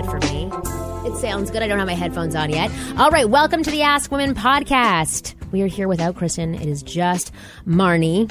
[0.00, 0.50] Good for me.
[1.08, 1.62] It sounds good.
[1.62, 2.70] I don't have my headphones on yet.
[2.98, 3.28] All right.
[3.28, 5.34] Welcome to the Ask Women podcast.
[5.52, 6.54] We are here without Kristen.
[6.54, 7.32] It is just
[7.66, 8.30] Marnie.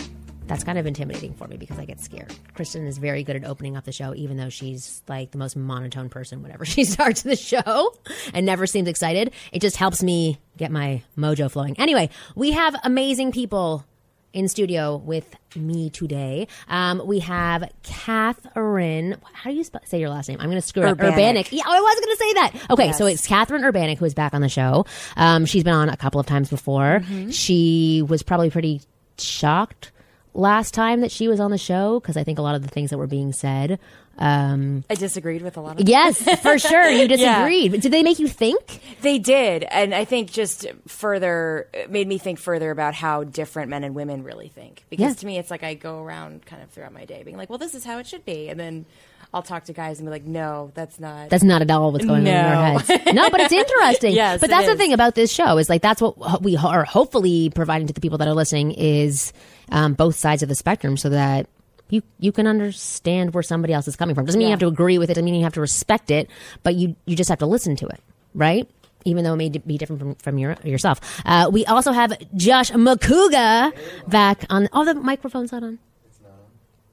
[0.49, 2.33] That's kind of intimidating for me because I get scared.
[2.55, 5.55] Kristen is very good at opening up the show, even though she's like the most
[5.55, 7.93] monotone person whenever she starts the show
[8.33, 9.31] and never seems excited.
[9.51, 11.79] It just helps me get my mojo flowing.
[11.79, 13.85] Anyway, we have amazing people
[14.33, 16.47] in studio with me today.
[16.67, 19.17] Um, we have Catherine.
[19.33, 20.39] How do you spe- say your last name?
[20.39, 20.97] I'm going to screw it up.
[20.97, 21.13] Urbanic.
[21.13, 21.51] Urbanic.
[21.51, 22.71] Yeah, I was going to say that.
[22.71, 24.87] Okay, so it's Catherine Urbanic who is back on the show.
[25.15, 27.03] Um, she's been on a couple of times before.
[27.29, 28.81] She was probably pretty
[29.19, 29.91] shocked
[30.33, 32.67] last time that she was on the show because I think a lot of the
[32.69, 33.79] things that were being said.
[34.21, 37.79] Um, I disagreed with a lot of yes, for sure, you disagreed.
[37.81, 38.81] Did they make you think?
[39.01, 43.85] They did, and I think just further made me think further about how different men
[43.85, 44.83] and women really think.
[44.89, 45.19] Because Yeah.
[45.21, 47.59] to me, it's like I go around kind of throughout my day being like, "Well,
[47.59, 48.85] this is how it should be," and then
[49.33, 52.05] I'll talk to guys and be like, "No, that's not." That's not at all what's
[52.05, 53.13] going on in our heads.
[53.13, 54.13] No, but it's interesting.
[54.15, 57.51] Yes, but that's the thing about this show is like that's what we are hopefully
[57.51, 59.31] providing to the people that are listening is
[59.71, 61.47] um, both sides of the spectrum, so that
[61.89, 64.25] you you can understand where somebody else is coming from.
[64.25, 65.13] Doesn't mean you have to agree with it.
[65.13, 66.27] Doesn't mean you have to respect it,
[66.63, 68.01] but you you just have to listen to it,
[68.33, 68.67] right?
[69.05, 70.99] Even though it may be different from, from your, yourself.
[71.25, 73.71] Uh, we also have Josh Makuga
[74.09, 74.67] back on.
[74.73, 75.79] Oh, the microphone's not on.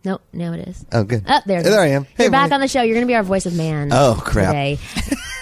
[0.06, 0.86] No, now it is.
[0.92, 1.24] Oh, good.
[1.26, 2.04] Oh, there, there I am.
[2.16, 2.80] Hey, You're back on the show.
[2.82, 3.88] You're going to be our voice of man.
[3.92, 4.50] Oh, crap.
[4.50, 4.78] Today.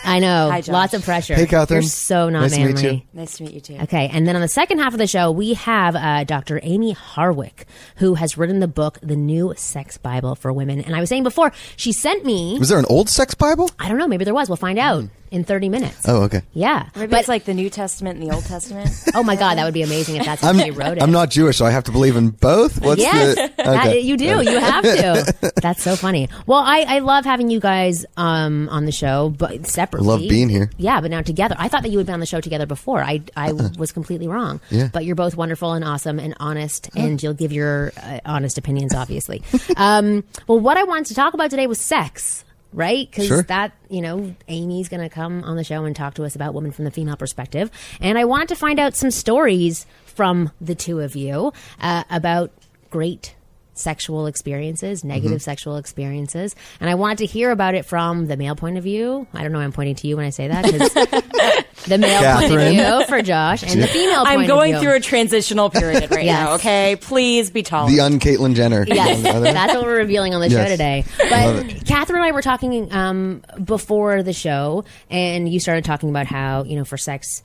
[0.06, 0.48] I know.
[0.52, 0.72] Hi, Josh.
[0.72, 1.34] Lots of pressure.
[1.34, 1.82] Hey, Catherine.
[1.82, 3.02] You're so not Nice to meet you.
[3.12, 3.76] nice to meet you too.
[3.82, 6.60] Okay, and then on the second half of the show, we have uh, Dr.
[6.64, 7.64] Amie Harwick,
[7.96, 10.80] who has written the book, The New Sex Bible for Women.
[10.80, 13.70] And I was saying before, she sent me, Was there an old sex Bible?
[13.78, 14.48] I don't know, maybe there was.
[14.48, 15.04] We'll find out
[15.34, 16.08] in 30 minutes.
[16.08, 16.42] Oh, okay.
[16.52, 16.88] Yeah.
[16.94, 18.90] Maybe but, it's like the New Testament and the Old Testament.
[19.14, 21.02] oh my God, that would be amazing if that's how I'm, wrote it.
[21.02, 22.80] I'm not Jewish, so I have to believe in both.
[22.80, 23.52] What's Yes, the?
[23.62, 24.42] that- you do.
[24.42, 25.52] You have to.
[25.60, 26.28] That's so funny.
[26.46, 30.06] Well, I, I love having you guys um, on the show, but separately.
[30.08, 30.70] Love being here.
[30.76, 31.56] Yeah, but now together.
[31.58, 33.02] I thought that you would be on the show together before.
[33.02, 34.60] I I was completely wrong.
[34.70, 34.88] Yeah.
[34.92, 38.94] But you're both wonderful and awesome and honest, and you'll give your uh, honest opinions,
[38.94, 39.42] obviously.
[39.76, 42.44] um, well, what I wanted to talk about today was sex.
[42.74, 43.08] Right?
[43.08, 43.42] Because Sure.
[43.44, 46.54] that, you know, Amie's going to come on the show and talk to us about
[46.54, 47.70] women from the female perspective.
[48.00, 52.50] And I want to find out some stories from the two of you uh, about
[52.90, 53.36] great
[53.76, 56.54] sexual experiences, negative sexual experiences.
[56.80, 59.26] And I want to hear about it from the male point of view.
[59.34, 60.64] I don't know why I'm pointing to you when I say that.
[60.64, 60.94] 'cause
[61.86, 62.72] the male point of Catherine.
[62.74, 64.80] view for Josh and the female point I'm of going view.
[64.82, 66.44] through a transitional period right Yes.
[66.46, 66.54] now.
[66.54, 68.00] Okay, please be The tolerant.
[68.00, 68.84] un Caitlyn Jenner.
[68.86, 71.04] Yes, that's what we're revealing on the show today.
[71.30, 76.10] Love But Catherine and I were talking um, before the show, and you started talking
[76.10, 77.42] about how you know for sex,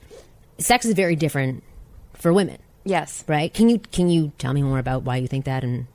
[0.58, 1.62] sex is very different
[2.14, 3.24] for women, yes.
[3.26, 3.52] right?
[3.52, 5.86] Can you can you tell me more about why you think that and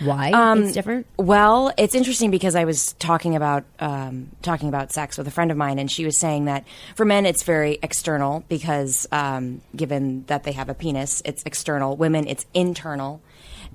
[0.00, 1.06] why Um, it's different?
[1.16, 5.50] Well, it's interesting because I was talking about um, talking about sex with a friend
[5.50, 6.64] of mine, and she was saying that
[6.94, 11.96] for men it's very external because um, given that they have a penis, it's external.
[11.96, 13.20] Women, it's internal,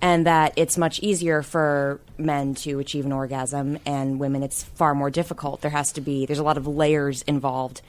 [0.01, 4.95] and that it's much easier for men to achieve an orgasm, and women it's far
[4.95, 5.61] more difficult.
[5.61, 7.81] There has to be there's a lot of layers involved.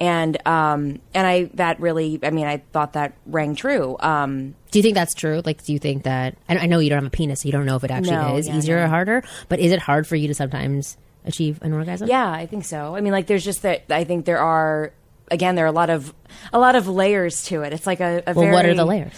[0.00, 3.96] And um, and I that really I mean I thought that rang true.
[4.00, 5.42] Um, Do you think that's true?
[5.44, 6.36] Like, do you think that?
[6.48, 8.16] I I know you don't have a penis, so you don't know if it actually
[8.16, 8.84] No, is yeah, easier no.
[8.84, 9.22] or harder.
[9.48, 12.08] But is it hard for you to sometimes achieve an orgasm?
[12.08, 12.96] Yeah, I think so.
[12.96, 13.84] I mean, like, there's just that.
[13.90, 14.92] I think there are.
[15.30, 16.12] Again, there are a lot of
[16.52, 17.72] a lot of layers to it.
[17.72, 19.14] It's like a, a Well, very, what are the layers?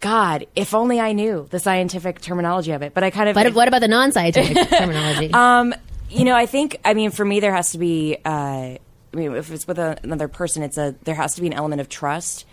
[0.00, 2.94] God, if only I knew the scientific terminology of it.
[2.94, 3.34] But I kind of.
[3.34, 5.32] But what about the non-scientific terminology?
[5.32, 5.74] um,
[6.10, 6.78] you know, I think.
[6.84, 8.18] I mean, for me, there has to be.
[8.24, 8.76] Uh,
[9.12, 10.94] I mean, if it's with a, another person, it's a.
[11.02, 12.44] There has to be an element of trust,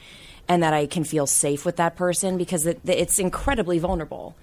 [0.47, 4.35] and that I can feel safe with that person because it, it's incredibly vulnerable,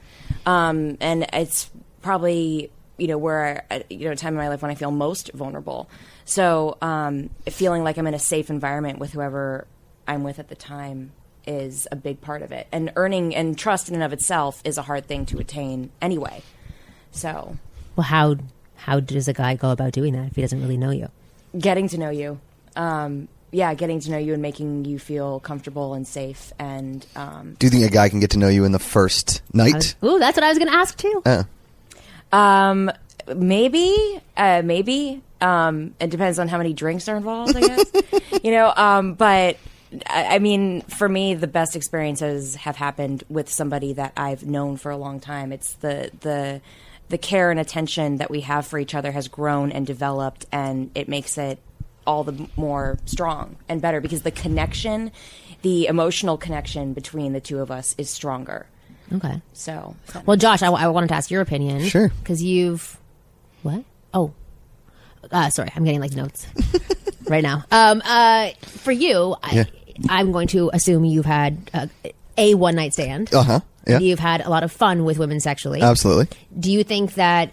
[0.47, 1.71] um, and it's
[2.03, 4.91] probably you know where I, you know a time in my life when I feel
[4.91, 5.89] most vulnerable.
[6.25, 9.67] So um, feeling like I'm in a safe environment with whoever
[10.07, 11.13] I'm with at the time
[11.47, 14.77] is a big part of it, and earning and trust in and of itself is
[14.77, 16.43] a hard thing to attain anyway.
[17.11, 17.57] So
[17.97, 18.37] well, how
[18.77, 21.09] how does a guy go about doing that if he doesn't really know you?
[21.59, 22.41] Getting to know you.
[22.77, 26.53] Um, yeah, getting to know you and making you feel comfortable and safe.
[26.59, 29.43] And um, Do you think a guy can get to know you in the first
[29.53, 29.95] night?
[30.03, 31.23] Ooh, that's what I was going to ask too.
[31.27, 31.45] Uh,
[32.35, 32.91] um,
[33.35, 35.23] maybe, uh, maybe.
[35.43, 37.93] Um, it depends on how many drinks are involved, I guess.
[38.43, 39.59] you know, um, but
[40.07, 44.77] I, I mean, for me, the best experiences have happened with somebody that I've known
[44.77, 45.53] for a long time.
[45.53, 46.61] It's the the
[47.13, 50.91] the care and attention that we have for each other has grown and developed, and
[50.97, 51.61] it makes it
[52.07, 55.13] all the more strong and better because the connection,
[55.61, 58.67] the emotional connection between the two of us is stronger.
[59.13, 59.43] Okay.
[59.53, 59.95] So,
[60.25, 61.85] Well, Josh, I, I wanted to ask your opinion.
[61.85, 62.09] Sure.
[62.09, 62.97] Because you've
[63.63, 63.85] what?
[64.15, 64.33] Oh,
[65.31, 66.47] uh, sorry, I'm getting like notes
[67.29, 67.65] right now.
[67.71, 69.65] Um, uh, for you, Yeah.
[70.09, 71.87] I, I'm going to assume you've had uh,
[72.39, 73.33] a one night stand.
[73.35, 73.61] uh huh.
[73.87, 73.99] Yeah.
[73.99, 75.83] You've had a lot of fun with women sexually.
[75.83, 76.29] Absolutely.
[76.59, 77.53] Do you think that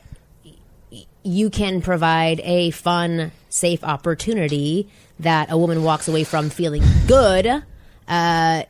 [1.24, 4.88] you can provide a fun, safe opportunity
[5.20, 7.64] that a woman walks away from feeling good
[8.08, 8.64] uh,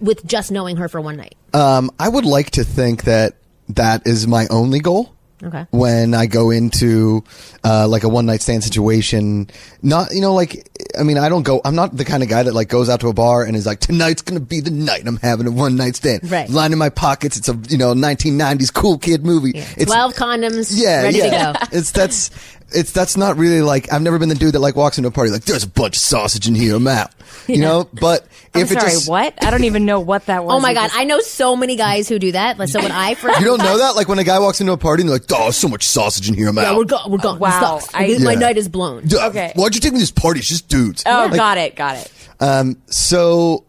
[0.00, 1.34] with just knowing her for one night?
[1.52, 3.36] Um, I would like to think that
[3.70, 5.14] that is my only goal.
[5.42, 5.66] Okay.
[5.70, 7.22] When I go into
[7.64, 9.48] uh, like a one night stand situation,
[9.82, 11.60] not you know like I mean I don't go.
[11.64, 13.66] I'm not the kind of guy that like goes out to a bar and is
[13.66, 16.30] like tonight's gonna be the night I'm having a one night stand.
[16.30, 16.48] Right.
[16.48, 17.36] Line in my pockets.
[17.36, 19.52] It's a you know 1990s cool kid movie.
[19.54, 21.52] It's Twelve condoms, yeah, ready yeah.
[21.52, 21.66] to go.
[21.78, 22.30] It's that's
[22.74, 25.12] it's that's not really like I've never been the dude that like walks into a
[25.12, 26.76] party like there's a bunch of sausage in here.
[26.76, 27.10] I'm out.
[27.46, 29.34] You know, but I'm if it sorry, just what?
[29.44, 30.54] I don't even know what that was.
[30.54, 32.58] Oh my god, I know so many guys who do that.
[32.58, 34.72] Like, So when I first you don't know that like when a guy walks into
[34.72, 36.48] a party and they're like, oh, so much sausage in here.
[36.48, 36.76] I'm Yeah, out.
[36.78, 37.10] we're gone.
[37.10, 37.38] We're gone.
[37.38, 37.76] Wow.
[37.76, 37.94] This sucks.
[37.94, 39.06] I- my night is blown.
[39.06, 39.52] Duh, Okay.
[39.56, 40.40] Why'd you take me to this party?
[40.40, 41.02] It's just dudes.
[41.06, 42.10] Oh, Like, got it, got it.
[42.40, 43.64] Um, so,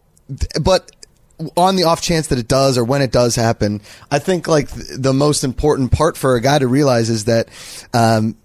[0.60, 0.90] but
[1.56, 4.72] on the off chance that it does or when it does happen, I think like
[4.72, 7.48] th- the most important part for a guy to realize is that,
[7.92, 8.36] um,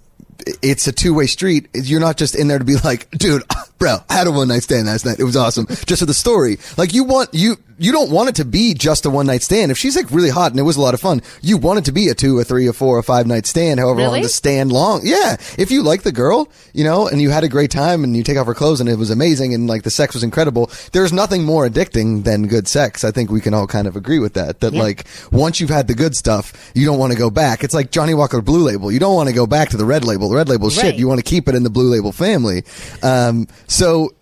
[0.61, 1.69] it's a two way street.
[1.73, 3.43] You're not just in there to be like, dude,
[3.81, 5.19] bro, I had a one night stand last night.
[5.19, 5.65] It was awesome.
[5.87, 6.59] Just for the story.
[6.77, 9.71] Like you want, you, you don't want it to be just a one night stand.
[9.71, 11.85] If she's like really hot and it was a lot of fun, you want it
[11.85, 14.29] to be a two, a three, a four, a five night stand, however long the
[14.29, 15.01] stand long.
[15.03, 15.37] Yeah.
[15.57, 18.21] If you like the girl, you know, and you had a great time and you
[18.21, 21.11] take off her clothes and it was amazing and like the sex was incredible, there's
[21.11, 23.03] nothing more addicting than good sex.
[23.03, 24.59] I think we can all kind of agree with that.
[24.59, 24.81] That Yeah.
[24.83, 27.63] like once you've had the good stuff, you don't want to go back.
[27.63, 28.91] It's like Johnnie Walker Blue Label.
[28.91, 30.29] You don't want to go back to the red label.
[30.29, 30.91] The red label's Right.
[30.91, 30.95] shit.
[30.99, 32.63] You want to keep it in the blue label family.
[33.01, 34.13] Um, so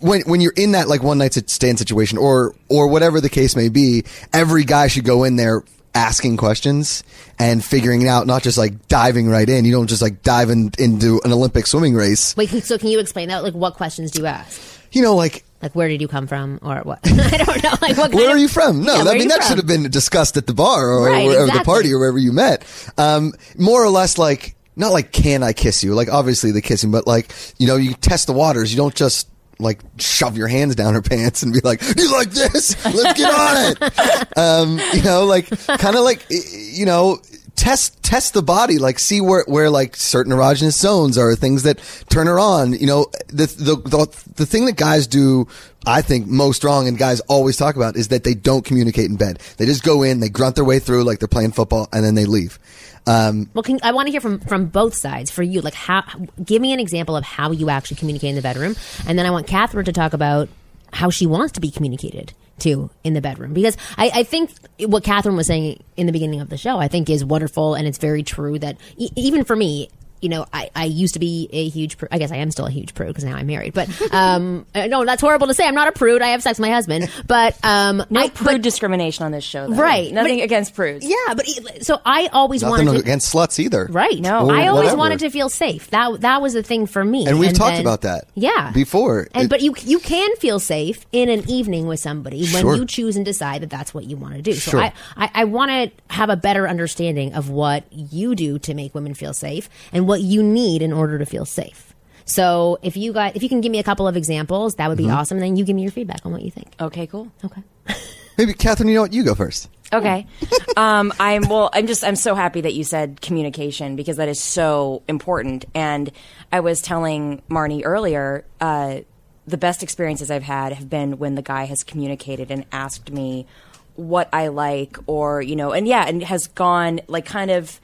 [0.00, 3.56] when when you're in that like one night stand situation or or whatever the case
[3.56, 5.62] may be, every guy should go in there
[5.94, 7.02] asking questions
[7.38, 9.64] and figuring it out, not just like diving right in.
[9.64, 12.36] You don't just like dive in, into an Olympic swimming race.
[12.36, 13.42] Wait, so can you explain that?
[13.42, 14.60] Like, what questions do you ask?
[14.92, 16.98] You know, like Like, where did you come from, or what?
[17.04, 17.72] I don't know.
[17.80, 18.12] Like, what?
[18.12, 18.82] Where of- are you from?
[18.82, 19.48] No, Yeah, I mean that from?
[19.48, 21.64] should have been discussed at the bar or, Right, or, the exactly.
[21.64, 22.64] party or wherever you met.
[22.98, 25.94] Um, more or less like not like can I kiss you?
[25.94, 28.72] Like obviously the kissing, but like you know you test the waters.
[28.72, 29.28] You don't just
[29.58, 32.84] like shove your hands down her pants and be like, "You like this?
[32.84, 37.18] Let's get on it." um, you know, like kind of like you know.
[37.56, 41.78] Test test the body, like see where where like certain erogenous zones are, things that
[42.10, 42.74] turn her on.
[42.74, 45.48] You know, the the the, the thing that guys do,
[45.86, 49.16] I think most wrong, and guys always talk about is that they don't communicate in
[49.16, 49.40] bed.
[49.56, 52.14] They just go in, they grunt their way through like they're playing football, and then
[52.14, 52.58] they leave.
[53.06, 55.60] Um, Well, can, I want to hear from from both sides for you.
[55.60, 56.02] Like, how?
[56.44, 58.74] Give me an example of how you actually communicate in the bedroom,
[59.06, 60.48] and then I want Catherine to talk about
[60.92, 63.52] how she wants to be communicated to in the bedroom.
[63.52, 66.88] Because I, I think what Catherine was saying in the beginning of the show, I
[66.88, 69.88] think is wonderful, and it's very true that e- even for me.
[70.22, 72.66] You know, I, I used to be a huge, pr- I guess I am still
[72.66, 73.74] a huge prude because now I'm married.
[73.74, 75.66] But um, uh, no, that's horrible to say.
[75.66, 76.22] I'm not a prude.
[76.22, 77.10] I have sex with my husband.
[77.26, 79.76] But um, No I, prude but, discrimination on this show, though.
[79.76, 81.04] Right, Nothing but- against prudes.
[81.06, 83.86] yeah, but e- so I always nothing wanted to, against sluts either.
[83.90, 84.18] Right.
[84.18, 84.46] No.
[84.48, 84.96] Or I always whatever.
[84.96, 85.90] wanted to feel safe.
[85.90, 87.26] That that was the thing for me.
[87.26, 88.70] And we've talked then- about that Yeah.
[88.72, 89.28] before.
[89.34, 92.76] And It- but you you can feel safe in an evening with somebody when Sure.
[92.76, 94.54] you choose and decide that that's what you want to do.
[94.54, 94.80] So Sure.
[94.80, 98.94] I I, I want to have a better understanding of what you do to make
[98.94, 101.94] women feel safe and what you need in order to feel safe.
[102.24, 104.98] So if you got if you can give me a couple of examples, that would
[104.98, 105.14] be Mm-hmm.
[105.16, 105.38] awesome.
[105.38, 106.72] And then you give me your feedback on what you think.
[106.80, 107.30] Okay, cool.
[107.44, 107.62] Okay.
[108.38, 109.12] Maybe Catherine, you know what?
[109.12, 109.68] You go first.
[109.92, 110.26] Okay.
[110.76, 111.70] um, I'm well.
[111.72, 112.02] I'm just.
[112.02, 115.64] I'm so happy that you said communication because that is so important.
[115.74, 116.10] And
[116.52, 118.44] I was telling Marnie earlier.
[118.60, 119.00] Uh,
[119.48, 123.46] the best experiences I've had have been when the guy has communicated and asked me
[123.94, 127.80] what I like, or you know, and yeah, and has gone like kind of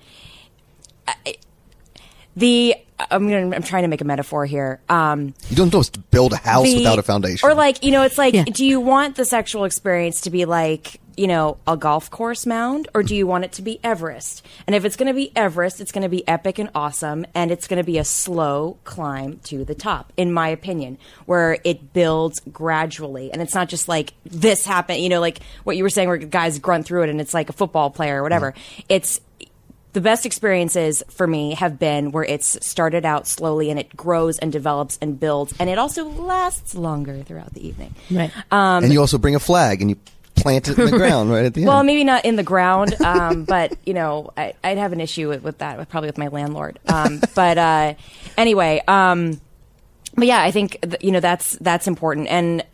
[2.36, 2.76] the.
[3.10, 3.56] I'm gonna.
[3.56, 4.80] I'm trying to make a metaphor here.
[4.88, 7.48] Um, You don't just build a house the- without a foundation.
[7.48, 8.44] Or like, you know, it's like, Yeah.
[8.44, 12.88] do you want the sexual experience to be like you know, a golf course mound
[12.94, 14.42] or do you want it to be Everest?
[14.66, 17.50] And if it's going to be Everest, it's going to be epic and awesome and
[17.50, 20.96] it's going to be a slow climb to the top, in my opinion,
[21.26, 23.30] where it builds gradually.
[23.30, 26.16] And it's not just like this happened, you know, like what you were saying where
[26.16, 28.54] guys grunt through it and it's like a football player or whatever.
[28.88, 29.20] It's,
[29.92, 34.38] the best experiences for me have been where it's started out slowly and it grows
[34.38, 37.94] and develops and builds and it also lasts longer throughout the evening.
[38.10, 38.32] Right.
[38.50, 39.96] Um, and you also bring a flag and you
[40.34, 41.68] plant it in the ground right at the end.
[41.68, 45.28] Well, maybe not in the ground, um, but you know, I, would have an issue
[45.28, 46.78] with, with that, with, probably with my landlord.
[46.88, 47.94] Um, but uh,
[48.36, 49.40] anyway, um,
[50.14, 52.64] but yeah, I think th- you know that's that's important, and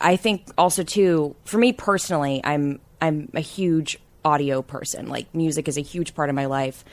[0.00, 5.08] I think also too for me personally, I'm I'm a huge audio person.
[5.08, 6.84] Like music is a huge part of my life.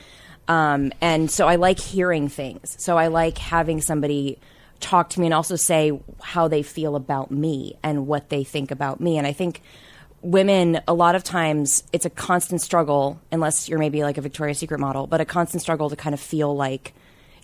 [0.48, 2.76] Um, and so I like hearing things.
[2.78, 4.38] So I like having somebody
[4.80, 8.70] talk to me and also say how they feel about me and what they think
[8.70, 9.18] about me.
[9.18, 9.62] And I think
[10.22, 14.58] women, a lot of times, it's a constant struggle, unless you're maybe like a Victoria's
[14.58, 16.94] Secret model, but a constant struggle to kind of feel like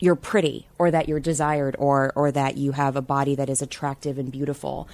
[0.03, 3.63] you're pretty or that you're desired or or that you have a body that is
[3.63, 4.89] attractive and beautiful.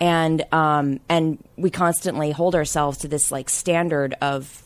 [0.00, 4.62] And um and we constantly hold ourselves to this like standard of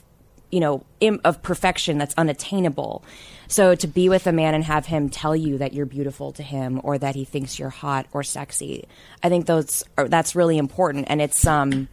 [0.53, 3.03] you know Im- of perfection that's unattainable.
[3.49, 6.45] So to be with a man and have him tell you that you're beautiful to
[6.45, 8.87] him or that he thinks you're hot or sexy
[9.23, 11.07] i think those are, that's really important.
[11.09, 11.89] And it's um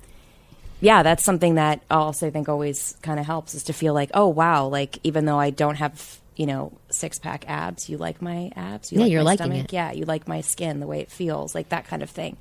[0.79, 4.11] yeah, that's something that I also think always kind of helps is to feel like,
[4.13, 7.89] oh wow, like even though I don't have you know, six pack abs.
[7.89, 8.91] You like my abs?
[8.91, 9.65] You Yeah, like you're liking stomach?
[9.65, 9.73] it.
[9.73, 12.37] Yeah, you like my skin, the way it feels, like that kind of thing.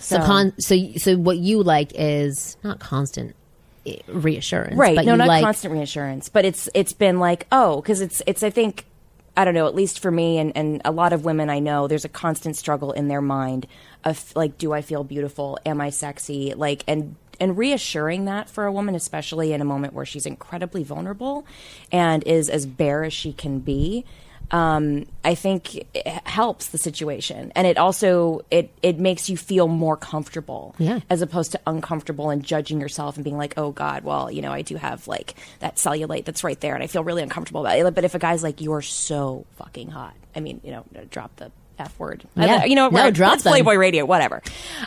[0.00, 3.34] So, con- so, so what you like is not constant
[3.84, 4.96] eh, reassurance, right?
[4.96, 8.42] But no, not like, constant reassurance, but it's it's been like oh, because it's it's
[8.42, 8.84] I think
[9.36, 11.88] I don't know, at least for me and and a lot of women I know,
[11.88, 13.66] there's a constant struggle in their mind
[14.04, 15.58] of like, do I feel beautiful?
[15.66, 16.54] Am I sexy?
[16.54, 20.82] Like and and reassuring that for a woman, especially in a moment where she's incredibly
[20.84, 21.46] vulnerable
[21.92, 24.04] and is as bare as she can be,
[24.50, 29.68] um, I think it helps the situation, and it also it it makes you feel
[29.68, 31.00] more comfortable, Yeah.
[31.10, 34.50] as opposed to uncomfortable and judging yourself and being like, oh God, well, you know,
[34.50, 37.78] I do have like that cellulite that's right there, and I feel really uncomfortable about
[37.78, 37.94] it.
[37.94, 41.52] But if a guy's like, you're so fucking hot, I mean, you know, drop the
[41.78, 42.64] f word, Yeah.
[42.64, 43.38] you know, No, we're- drop.
[43.40, 44.42] Playboy Radio, whatever.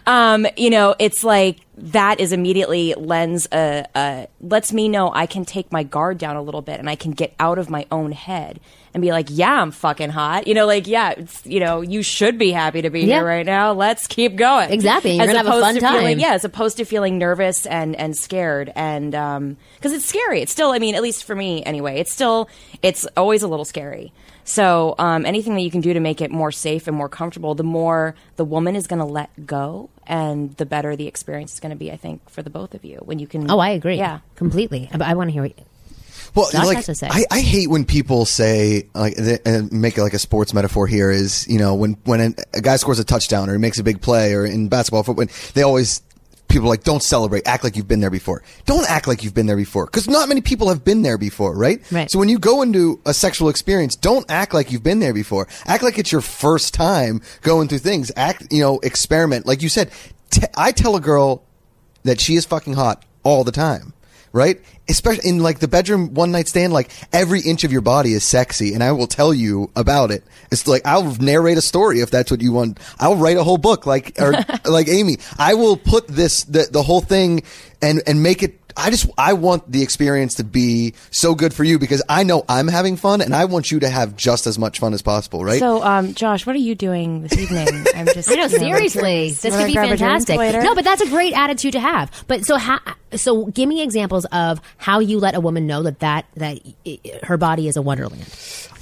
[0.06, 5.26] Um, you know, it's like that is immediately lends a, a lets me know I
[5.26, 7.86] can take my guard down a little bit and I can get out of my
[7.92, 8.60] own head
[8.94, 10.48] and be like, yeah, I'm fucking hot.
[10.48, 13.16] You know, like yeah, it's, you know, you should be happy to be Yeah.
[13.18, 13.72] here right now.
[13.74, 14.70] Let's keep going.
[14.72, 15.14] Exactly.
[15.14, 16.20] You're As gonna have a fun to feeling- time.
[16.20, 20.42] yeah, as opposed to feeling nervous and and scared and um because it's scary.
[20.42, 22.50] It's still, I mean, at least for me anyway, it's still
[22.84, 24.12] it's always a little scary.
[24.44, 27.56] So um, anything that you can do to make it more safe and more comfortable,
[27.56, 31.60] the more the woman is going to let go, and the better the experience is
[31.60, 31.92] going to be.
[31.92, 33.50] I think for the both of you when you can.
[33.50, 33.98] Oh, I agree.
[33.98, 34.20] Yeah.
[34.36, 34.90] completely.
[34.92, 35.54] But I want to hear what
[36.36, 37.08] Well, Josh like has to say.
[37.10, 40.88] I, I hate when people say like th- and make it like a sports metaphor.
[40.88, 43.80] Here is you know when when a, a guy scores a touchdown or he makes
[43.80, 46.02] a big play or in basketball, football, they always
[46.52, 48.44] people are like don't celebrate, act like you've been there before.
[48.66, 51.56] Don't act like you've been there before because not many people have been there before,
[51.56, 51.82] right?
[51.92, 52.12] Right.
[52.12, 55.48] So when you go into a sexual experience, don't act like you've been there before.
[55.66, 58.12] Act like it's your first time going through things.
[58.16, 59.46] Act, you know, experiment.
[59.46, 59.92] Like you said,
[60.30, 61.44] t- I tell a girl
[62.04, 63.94] that she is fucking hot all the time,
[64.34, 64.60] right?
[64.90, 68.24] Especially in like the bedroom one night stand, like every inch of your body is
[68.24, 70.24] sexy, and I will tell you about it.
[70.52, 72.80] It's like I'll narrate a story if that's what you want.
[73.00, 74.34] I'll write a whole book, like or
[74.66, 75.18] like Amie.
[75.38, 77.44] I will put this the the whole thing
[77.82, 78.60] and and make it.
[78.78, 82.44] I just I want the experience to be so good for you because I know
[82.50, 85.44] I'm having fun, and I want you to have just as much fun as possible,
[85.44, 85.60] right?
[85.60, 87.68] So, um, Josh, what are you doing this evening?
[87.96, 88.30] I'm just.
[88.30, 89.42] I know, you seriously, curious.
[89.42, 90.38] this could be grab a drink fantastic.
[90.38, 90.62] later?
[90.62, 92.24] No, but that's a great attitude to have.
[92.28, 92.80] But so, how,
[93.16, 97.00] so give me examples of how you let a woman know that that that i-
[97.24, 98.22] her body is a wonderland.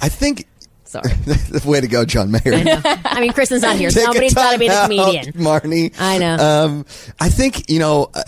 [0.00, 0.46] I think.
[0.84, 1.12] Sorry,
[1.64, 2.40] Way to go, John Mayer.
[2.44, 3.90] I mean Kristen's not here.
[3.90, 5.32] Take a Somebody's got to be the comedian.
[5.34, 5.94] Marnie.
[6.00, 6.34] I know.
[6.34, 6.86] Um,
[7.20, 8.22] I think you know uh,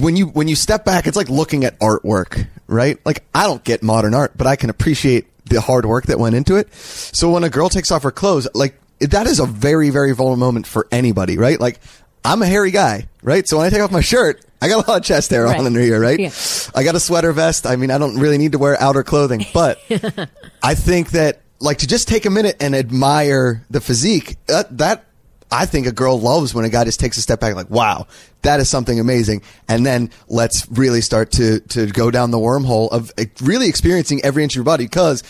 [0.00, 2.98] when you when you step back, it's like looking at artwork, right?
[3.06, 6.34] Like I don't get modern art, but I can appreciate the hard work that went
[6.34, 6.72] into it.
[6.74, 10.36] So when a girl takes off her clothes, like that is a very very vulnerable
[10.44, 11.58] moment for anybody, right?
[11.58, 11.80] Like
[12.24, 13.46] I'm a hairy guy, right?
[13.48, 15.58] So when I take off my shirt, I got a lot of chest hair Right.
[15.58, 16.18] on under here, right?
[16.18, 16.30] Yeah.
[16.74, 17.64] I got a sweater vest.
[17.66, 19.78] I mean, I don't really need to wear outer clothing, but
[20.62, 24.36] I think that like to just take a minute and admire the physique.
[24.46, 25.04] That, that
[25.50, 28.06] I think a girl loves when a guy just takes a step back, like, wow,
[28.42, 29.42] that is something amazing.
[29.68, 34.20] And then let's really start to to go down the wormhole of uh, really experiencing
[34.24, 34.84] every inch of your body.
[34.84, 35.22] Because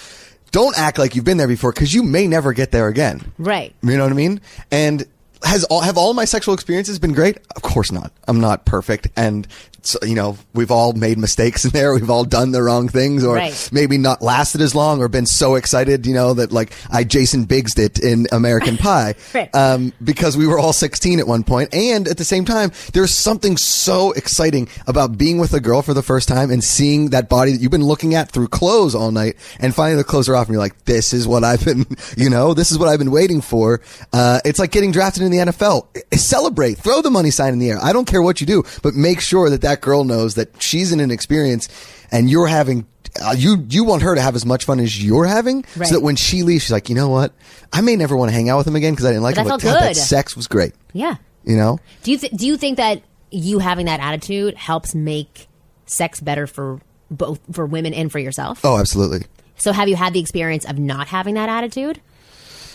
[0.50, 3.32] don't act like you've been there before, because you may never get there again.
[3.38, 3.74] Right.
[3.82, 4.40] You know what I mean?
[4.70, 5.06] And
[5.42, 7.38] has all have all my sexual experiences been great?
[7.56, 8.12] Of course not.
[8.26, 9.46] I'm not perfect, and
[9.82, 11.94] so, you know we've all made mistakes in there.
[11.98, 13.68] We've all done the wrong things, or Right.
[13.72, 17.46] maybe not lasted as long, or been so excited, you know, that like I Jason
[17.46, 19.54] Biggsed it in American Pie, Right.
[19.54, 21.48] um, because we were all 16 at one point.
[21.48, 25.80] point, and at the same time, there's something so exciting about being with a girl
[25.80, 28.94] for the first time and seeing that body that you've been looking at through clothes
[28.94, 31.64] all night, and finally the clothes are off, and you're like, this is what I've
[31.64, 31.86] been,
[32.18, 33.80] you know, this is what I've been waiting for.
[34.12, 35.86] Uh, it's like getting drafted in the NFL.
[36.18, 37.78] Celebrate, throw the money sign in the air.
[37.82, 40.92] I don't care what you do, but make sure that that girl knows that she's
[40.92, 41.68] in an experience,
[42.10, 42.86] and you're having.
[43.24, 45.88] Uh, you you want her to have as much fun as you're having, Right.
[45.88, 47.32] so that when she leaves, she's like, you know what,
[47.72, 49.40] I may never want to hang out with him again because I didn't like But
[49.42, 49.48] him.
[49.48, 50.74] that But God, that sex was great.
[50.92, 51.16] Yeah.
[51.44, 55.48] You know, Do you th- do you think that you having that attitude helps make
[55.86, 56.80] sex better for
[57.10, 58.60] both for women and for yourself?
[58.62, 59.26] oh, absolutely.
[59.56, 62.00] So have you had the experience of not having that attitude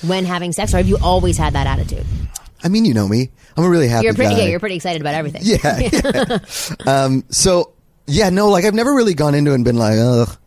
[0.02, 2.06] when having sex, or have you always had that attitude?
[2.64, 3.30] I mean, you know me.
[3.58, 4.36] I'm a really happy You're pretty.
[4.36, 4.42] guy.
[4.42, 5.42] Yeah, you're pretty excited about everything.
[5.44, 5.80] Yeah.
[6.88, 7.04] yeah.
[7.04, 7.74] um, so
[8.08, 10.38] yeah, no, like I've never really gone into it and been like, ugh.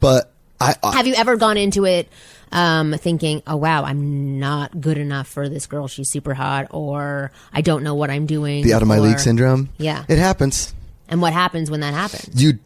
[0.00, 2.08] But I, I Have you ever gone into it
[2.50, 5.88] um, thinking, "Oh wow, I'm not good enough for this girl.
[5.88, 9.02] She's super hot," or "I don't know what I'm doing." the out of my or-
[9.02, 9.70] league syndrome.
[9.78, 10.04] Yeah.
[10.08, 10.74] it happens.
[11.08, 12.42] And what happens when that happens?
[12.42, 12.58] You,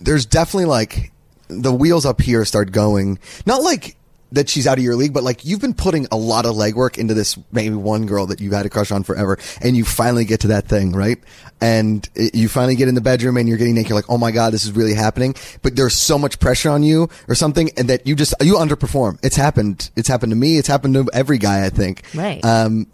[0.00, 1.12] there's definitely like
[1.48, 3.18] the wheels up here start going.
[3.46, 3.96] Not like
[4.34, 6.98] that she's out of your league, but like you've been putting a lot of legwork
[6.98, 10.24] into this maybe one girl that you've had a crush on forever, and you finally
[10.24, 11.18] get to that thing, right?
[11.60, 13.90] And it, you finally get in the bedroom and you're getting naked.
[13.90, 15.34] You're like, oh my god, this is really happening.
[15.62, 19.18] But there's so much pressure on you or something, and that you just you underperform.
[19.22, 19.90] It's happened.
[19.96, 20.58] It's happened to me.
[20.58, 22.02] It's happened to every guy, I think.
[22.14, 22.44] Right.
[22.44, 22.86] Um,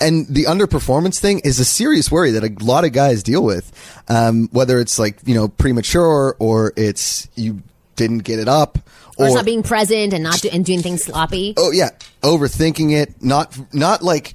[0.00, 3.72] and the underperformance thing is a serious worry that a lot of guys deal with.
[4.08, 7.62] Um, whether it's like, you know, premature or it's you
[7.96, 8.78] didn't get it up
[9.18, 11.54] Or it's not being present and not do- and doing things sloppy.
[11.56, 11.90] oh yeah,
[12.22, 13.22] overthinking it.
[13.22, 14.34] Not, not like,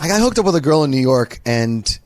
[0.00, 1.98] I got hooked up with a girl in New York and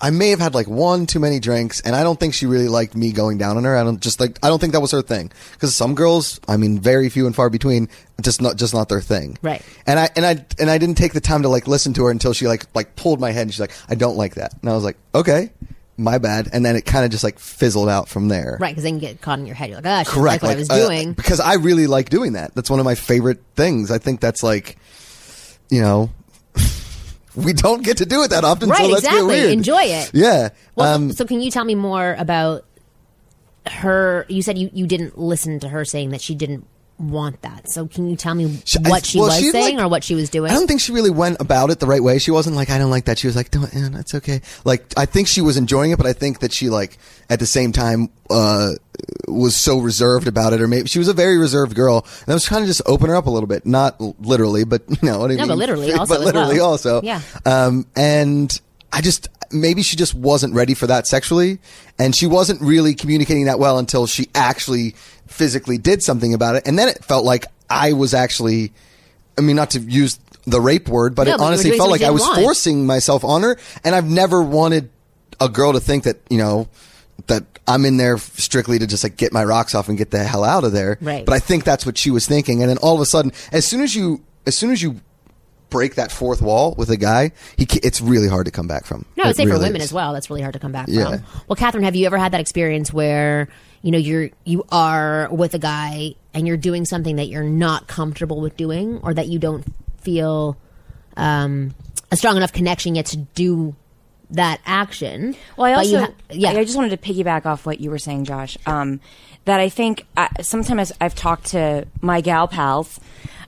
[0.00, 2.66] I may have had like one too many drinks and I don't think she really
[2.66, 3.76] liked me going down on her.
[3.76, 5.30] I don't just like, I don't think that was her thing.
[5.60, 7.88] Cause some girls, I mean, very few and far between,
[8.20, 9.38] just not, just not their thing.
[9.42, 9.62] Right.
[9.86, 12.10] And I, and I, and I didn't take the time to like listen to her
[12.10, 14.54] until she like, like pulled my head and she's like, I don't like that.
[14.60, 15.52] And I was like, okay,
[16.02, 16.48] my bad.
[16.52, 18.56] And then it kind of just like fizzled out from there.
[18.60, 19.70] Right, because then you get caught in your head.
[19.70, 20.42] You're like, ah, Correct.
[20.42, 21.12] like what I was uh, doing.
[21.12, 22.54] because I really like doing that.
[22.54, 23.90] That's one of my favorite things.
[23.90, 24.76] I think that's like,
[25.70, 26.10] you know,
[27.36, 28.68] we don't get to do it that often.
[28.68, 29.52] Right, so exactly.
[29.52, 30.10] Enjoy it.
[30.12, 30.50] Yeah.
[30.74, 32.64] Well, um, so can you tell me more about
[33.66, 34.26] her?
[34.28, 36.66] You said you, you didn't listen to her saying that she didn't
[36.98, 37.68] want that.
[37.68, 39.88] So can you tell me She- I- what she well, was she, saying like- or
[39.88, 40.50] what she was doing?
[40.50, 42.18] I don't think she really went about it the right way.
[42.18, 43.18] She wasn't like, I don't like that.
[43.18, 44.40] She was like, don't, eh, that's okay.
[44.64, 47.46] Like, I think she was enjoying it, but I think that she like, at the
[47.46, 48.70] same time, uh,
[49.26, 52.06] was so reserved about it, or maybe she was a very reserved girl.
[52.20, 53.66] And I was trying to just open her up a little bit.
[53.66, 55.48] Not literally, but you know what I No, mean?
[55.48, 56.70] but literally also but literally well.
[56.70, 57.02] also.
[57.02, 57.20] Yeah.
[57.46, 58.60] Um, and
[58.92, 61.58] I just, maybe she just wasn't ready for that sexually.
[61.98, 64.94] And she wasn't really communicating that well until she actually
[65.32, 66.66] physically did something about it.
[66.66, 68.72] And then it felt like I was actually,
[69.38, 72.02] I mean, not to use the rape word, but No, it but honestly felt like
[72.02, 72.40] I was want.
[72.40, 73.56] forcing myself on her.
[73.84, 74.90] And I've never wanted
[75.40, 76.68] a girl to think that, you know,
[77.28, 80.24] that I'm in there strictly to just like get my rocks off and get the
[80.24, 80.98] hell out of there.
[81.00, 81.24] Right.
[81.24, 82.60] But I think that's what she was thinking.
[82.62, 85.00] And then all of a sudden, as soon as you, as soon as you
[85.70, 89.04] break that fourth wall with a guy, he, it's really hard to come back from.
[89.16, 89.84] No, I'd say for women is.
[89.84, 90.12] as well.
[90.12, 91.18] That's really hard to come back Yeah.
[91.18, 91.24] from.
[91.48, 93.48] Well, Catherine, have you ever had that experience where
[93.82, 97.86] you know you're you are with a guy and you're doing something that you're not
[97.86, 99.64] comfortable with doing, or that you don't
[100.00, 100.56] feel
[101.16, 101.74] um,
[102.10, 103.74] a strong enough connection yet to do
[104.30, 105.36] that action?
[105.56, 108.24] Well, I also, ha- yeah, I just wanted to piggyback off what you were saying,
[108.24, 108.56] Josh.
[108.66, 109.00] Um,
[109.44, 113.00] that I think uh, sometimes I've talked to my gal pals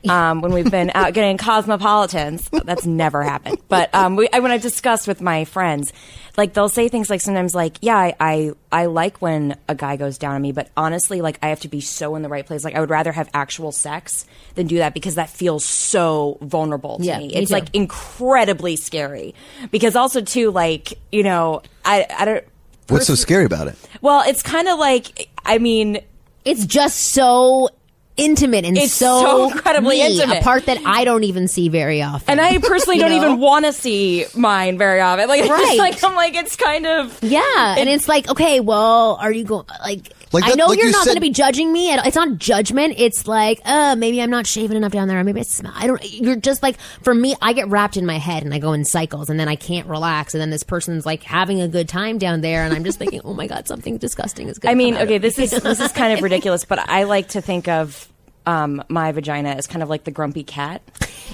[0.08, 2.48] um, when we've been out getting cosmopolitans.
[2.50, 3.58] That's never happened.
[3.68, 5.92] But um, we, I, when I've discussed with my friends,
[6.36, 9.96] like they'll say things like sometimes like, yeah, I, I I like when a guy
[9.96, 12.44] goes down on me, but honestly, like I have to be so in the right
[12.44, 12.64] place.
[12.64, 16.98] Like I would rather have actual sex than do that because that feels so vulnerable
[16.98, 17.28] to Yeah, me.
[17.28, 17.54] me It's too.
[17.54, 19.34] like incredibly scary
[19.70, 22.44] because also too like you know I I don't.
[22.88, 23.76] What's so scary about it?
[24.02, 26.00] Well, it's kind of like I mean,
[26.44, 27.70] it's just so
[28.16, 30.38] intimate and It's so, so incredibly me, intimate.
[30.38, 32.30] a part that I don't even see very often.
[32.30, 33.16] and I personally don't know?
[33.16, 35.28] even want to see mine very often.
[35.28, 35.78] Like, it's just Right.
[35.78, 39.66] like I'm like it's kind of Yeah, and it's like, okay, well, are you going
[39.82, 40.12] like?
[40.34, 41.92] Like I know like you're you not said- going to be judging me.
[41.92, 42.94] At, it's not judgment.
[42.98, 45.20] It's like, uh, maybe I'm not shaving enough down there.
[45.20, 45.72] Or maybe it's smell.
[45.74, 46.04] I don't.
[46.12, 48.84] You're just like, for me, I get wrapped in my head and I go in
[48.84, 52.18] cycles, and then I can't relax, and then this person's like having a good time
[52.18, 54.72] down there, and I'm just thinking, oh my god, something disgusting is going.
[54.72, 57.68] I mean, okay, this is this is kind of ridiculous, but I like to think
[57.68, 58.08] of
[58.46, 60.82] um, my vagina is kind of like the grumpy cat.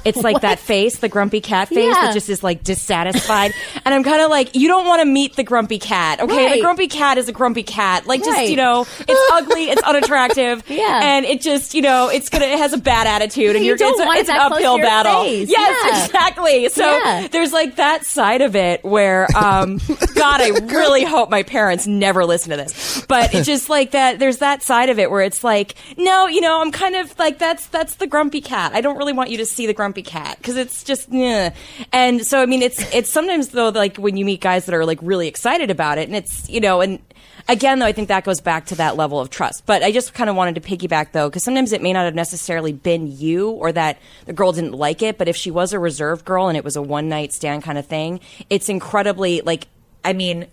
[0.05, 1.93] it's like that face, the grumpy cat face Yeah.
[1.93, 3.53] that just is like dissatisfied.
[3.85, 6.47] and I'm kind of like, you don't want to meet the grumpy cat, okay?
[6.47, 6.55] Right.
[6.57, 8.07] The grumpy cat is a grumpy cat.
[8.07, 10.63] Like, just, you know, it's ugly, it's unattractive.
[10.69, 11.01] Yeah.
[11.03, 13.77] And it just, you know, it's gonna, it has a bad attitude and You you're,
[13.77, 15.23] don't it's, a- want it's it an to uphill battle.
[15.25, 15.49] face.
[15.51, 16.05] Yes, Yeah.
[16.05, 16.69] exactly.
[16.69, 17.29] So Yeah.
[17.29, 19.79] there's like that side of it where, um,
[20.15, 23.05] God, I really hope my parents never listen to this.
[23.07, 24.19] But it's just like that.
[24.19, 27.39] There's that side of it where it's like, no, you know, I'm kind of like
[27.39, 28.73] that's that's the grumpy cat.
[28.75, 31.55] I don't really want you to see the grumpy cat because it's just, yeah.
[31.93, 34.85] And so I mean, it's it's sometimes though like when you meet guys that are
[34.85, 37.01] like really excited about it, and it's you know, and
[37.49, 39.67] again though, I think that goes back to that level of trust.
[39.67, 42.15] But I just kind of wanted to piggyback though because sometimes it may not have
[42.15, 45.79] necessarily been you or that the girl didn't like it, but if she was a
[45.79, 49.67] reserved girl and it was a one night stand kind of thing, it's incredibly like
[50.05, 50.47] I mean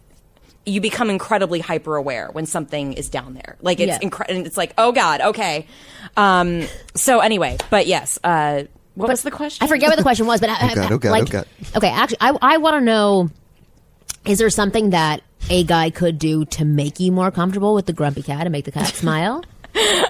[0.68, 3.56] you become incredibly hyper aware when something is down there.
[3.62, 4.00] Like it's Yeah.
[4.02, 4.46] incredible.
[4.46, 5.66] It's like, oh God, okay.
[6.16, 8.64] Um, so anyway, but yes, uh,
[8.96, 9.64] what was the question?
[9.64, 11.48] I forget what the question was, but I, Oh, God, oh, God, like, oh, God.
[11.78, 13.30] okay, actually, I, I want to know:
[14.26, 17.94] is there something that a guy could do to make you more comfortable with the
[17.94, 19.44] grumpy cat and make the cat smile?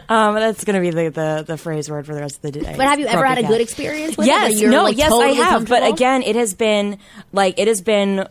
[0.07, 2.51] Um, that's going to be the, the, the phrase word for the rest of the
[2.51, 2.73] day.
[2.77, 4.29] But have you ever had a Grumpy good experience with it?
[4.29, 5.67] Yes, where you're, no, like, yes, totally I have.
[5.67, 6.99] But again, it has been
[7.33, 8.25] like it has been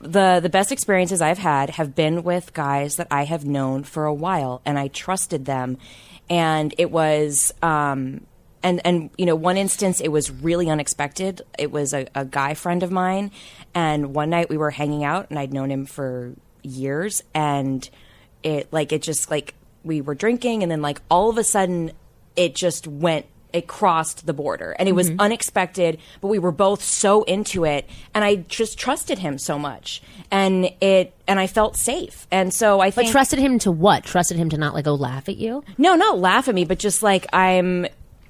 [0.00, 4.04] the the best experiences I've had have been with guys that I have known for
[4.04, 5.78] a while, and I trusted them,
[6.28, 7.52] and it was.
[7.62, 8.26] Um,
[8.62, 11.42] and and you know, one instance it was really unexpected.
[11.58, 13.30] It was a, a guy friend of mine,
[13.74, 17.88] and one night we were hanging out, and I'd known him for years, and
[18.42, 21.92] it like it just like we were drinking, and then like all of a sudden
[22.34, 25.20] it just went it crossed the border and it was Mm-hmm.
[25.20, 30.02] unexpected but we were both so into it and i just trusted him so much
[30.30, 34.04] and it and i felt safe and so i But think trusted him to what?
[34.04, 35.64] Trusted him to not like go laugh at you?
[35.78, 37.86] no not laugh at me but just like i'm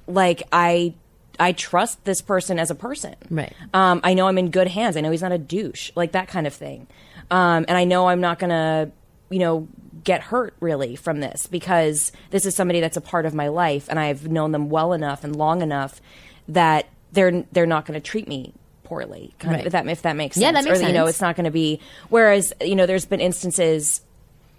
[0.07, 0.93] like i
[1.39, 3.53] i trust this person as a person Right.
[3.73, 6.27] um, i know i'm in good hands i know he's not a douche like that
[6.27, 6.87] kind of thing
[7.29, 8.91] um, and i know i'm not gonna
[9.29, 9.67] you know
[10.07, 13.87] get hurt really from this because this is somebody that's a part of my life
[13.89, 15.99] and i've known them well enough and long enough
[16.47, 18.53] that they're they're not going to treat me
[18.85, 19.65] poorly kind of, Right.
[19.67, 21.43] if that if that makes sense Yeah, that makes or you know it's not going
[21.43, 23.99] to be whereas you know there's been instances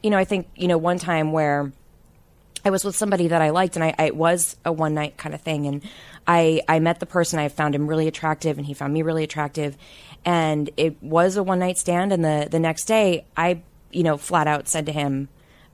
[0.02, 1.72] you know i think you know one time where
[2.64, 5.16] I was with somebody that I liked, and I, I it was a one night
[5.16, 5.66] kind of thing.
[5.68, 5.80] And
[6.26, 9.22] I I met the person, I found him really attractive, and he found me really
[9.22, 9.78] attractive,
[10.24, 12.12] and it was a one night stand.
[12.12, 15.28] And the the next day, I you know flat out said to him,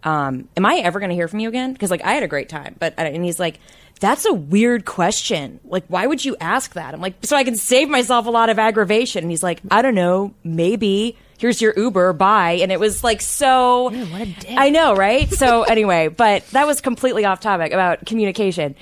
[0.04, 2.28] um, "Am I ever going to hear from you again?" Because like I had a
[2.28, 3.58] great time, but and he's like.
[4.00, 5.60] That's a weird question.
[5.64, 6.92] Like, why would you ask that?
[6.92, 9.22] I'm like, so I can save myself a lot of aggravation.
[9.22, 11.16] And he's like, I don't know, maybe.
[11.38, 12.58] Here's your Uber, bye.
[12.60, 13.84] And it was like so.
[13.84, 14.54] what a dick.
[14.56, 15.30] I know, right?
[15.32, 18.74] So anyway, but that was completely off topic about communication.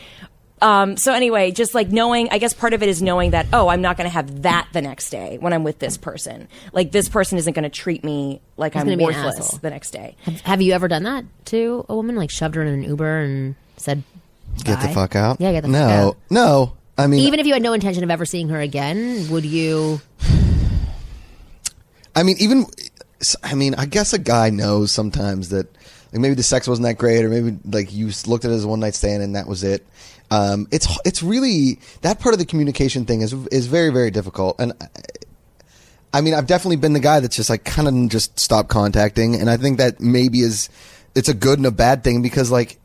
[0.63, 3.67] Um, so anyway, just like knowing, I guess part of it is knowing that, oh,
[3.67, 6.47] I'm not going to have that the next day when I'm with this person.
[6.73, 9.91] Like this person isn't going to treat me like I'm gonna be worthless the next
[9.91, 10.17] day.
[10.23, 12.15] Have, have you ever done that to a woman?
[12.15, 14.05] Like shoved her in an Uber and said,
[14.63, 15.41] Get the fuck out.
[15.41, 16.17] Yeah, get the no, fuck out.
[16.31, 19.45] No, I mean, Even if you had no intention of ever seeing her again, would
[19.45, 20.01] you?
[22.15, 22.67] I mean, even,
[23.43, 25.67] I mean, I guess a guy knows sometimes that
[26.13, 28.65] like maybe the sex wasn't that great, or maybe like you looked at it as
[28.65, 29.85] a one night stand and that was it.
[30.33, 34.57] Um, it's it's really that part of the communication thing is is very very difficult,
[34.59, 34.87] and I,
[36.15, 39.35] I mean, I've definitely been the guy that's just like kind of just stopped contacting,
[39.35, 40.71] and I think that maybe is
[41.15, 42.79] it's a good and a bad thing because like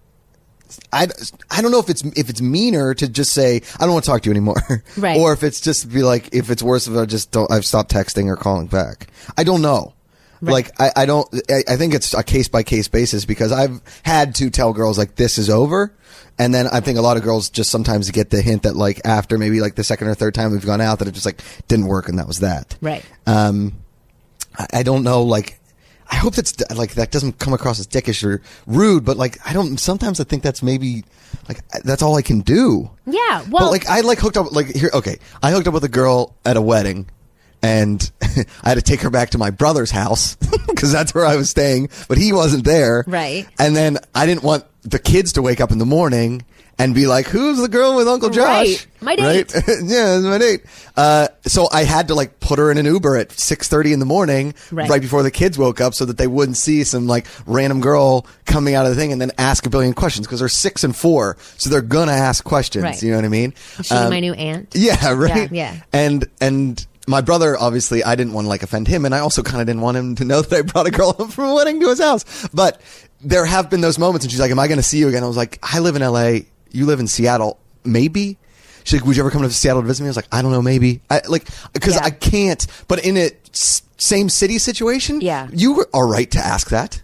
[0.91, 1.07] I,
[1.49, 4.11] I don't know if it's if it's meaner to just say I don't want to
[4.11, 5.17] talk to you anymore, Right.
[5.21, 7.91] Or if it's just be like if it's worse if I just don't I've stopped
[7.91, 9.07] texting or calling back.
[9.37, 9.93] I don't know.
[10.41, 13.81] Like I, I don't I, I think it's a case by case basis because I've
[14.03, 15.93] had to tell girls like this is over,
[16.37, 19.01] and then I think a lot of girls just sometimes get the hint that like
[19.05, 21.41] after maybe like the second or third time we've gone out that it just like
[21.67, 22.77] didn't work and that was that.
[22.81, 23.03] Right.
[23.25, 23.73] Um,
[24.57, 25.23] I, I don't know.
[25.23, 25.59] Like,
[26.09, 29.53] I hope that's like that doesn't come across as dickish or rude, but like I
[29.53, 29.77] don't.
[29.79, 31.03] Sometimes I think that's maybe
[31.49, 32.89] like that's all I can do.
[33.05, 33.43] Yeah.
[33.49, 34.91] well, But like I like hooked up like here.
[34.93, 37.09] Okay, I hooked up with a girl at a wedding.
[37.63, 40.35] And I had to take her back to my brother's house
[40.67, 43.03] because that's where I was staying, but he wasn't there.
[43.07, 43.47] Right.
[43.59, 46.45] And then I didn't want the kids to wake up in the morning
[46.79, 48.87] and be like, "Who's the girl with Uncle Josh?" Right.
[49.01, 49.51] My date.
[49.53, 49.65] Right?
[49.83, 50.61] yeah, it's my date.
[50.95, 53.99] Uh, so I had to like put her in an Uber at six thirty in
[53.99, 55.01] the morning, Right.
[55.01, 58.75] before the kids woke up, so that they wouldn't see some like random girl coming
[58.75, 61.35] out of the thing and then ask a billion questions because they're six and four,
[61.57, 62.83] so they're gonna ask questions.
[62.83, 63.01] Right.
[63.01, 63.55] You know what I mean?
[63.79, 64.69] is she Um, my new aunt?
[64.75, 65.51] yeah, right.
[65.51, 65.75] Yeah, yeah.
[65.91, 69.41] And and my brother, obviously, I didn't want to like offend him, and I also
[69.41, 71.55] kind of didn't want him to know that I brought a girl up from a
[71.55, 72.47] wedding to his house.
[72.53, 72.81] But
[73.21, 75.23] there have been those moments, and she's like, "Am I going to see you again?"
[75.23, 76.45] I was like, "I live in L.A.
[76.71, 78.37] You live in Seattle, maybe."
[78.83, 80.41] She's like, "Would you ever come to Seattle to visit me?" I was like, "I
[80.41, 82.03] don't know, maybe." I like because Yeah.
[82.03, 82.65] I can't.
[82.87, 85.47] But in a s- same city situation, Yeah.
[85.53, 87.01] you are right to ask that.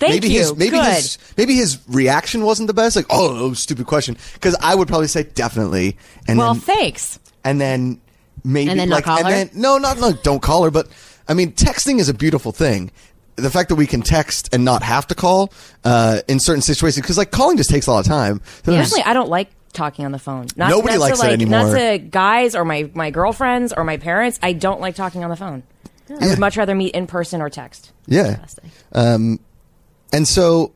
[0.00, 0.40] Thank maybe you.
[0.40, 0.94] His, maybe Good.
[0.94, 2.96] his maybe his reaction wasn't the best.
[2.96, 4.16] Like, oh, stupid question.
[4.34, 7.20] Because I would probably say definitely, and well, then thanks.
[7.44, 8.00] and then
[8.44, 9.32] maybe And then like call and her?
[9.32, 10.70] then no, not no, don't call her.
[10.70, 10.88] But
[11.28, 12.90] I mean, texting is a beautiful thing.
[13.36, 15.52] The fact that we can text and not have to call
[15.84, 18.40] uh, in certain situations, because like calling just takes a lot of time.
[18.62, 20.46] There's- Personally, I don't like talking on the phone.
[20.56, 21.64] Not, Nobody not likes to it like, anymore.
[21.66, 24.38] Not to guys or my, my girlfriends or my parents.
[24.40, 25.64] I don't like talking on the phone.
[26.08, 27.90] I would much rather meet in person or text.
[28.06, 28.34] yeah.
[28.34, 28.70] Interesting.
[28.92, 29.40] Um,
[30.12, 30.72] and so,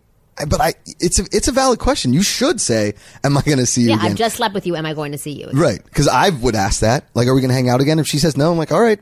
[0.47, 2.13] but I, it's a, it's a valid question.
[2.13, 4.67] You should say, "Am I going to see you Yeah, again?" I've just slept with
[4.67, 4.77] you.
[4.77, 5.47] Am I going to see you?
[5.47, 5.59] again?
[5.59, 7.05] right, because I would ask that.
[7.15, 7.99] Like, are we going to hang out again?
[7.99, 9.01] If she says no, I'm like, all right.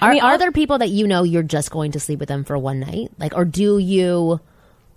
[0.00, 2.44] Are, mean, are there people that you know you're just going to sleep with them
[2.44, 3.10] for one night?
[3.18, 4.40] Like, or do you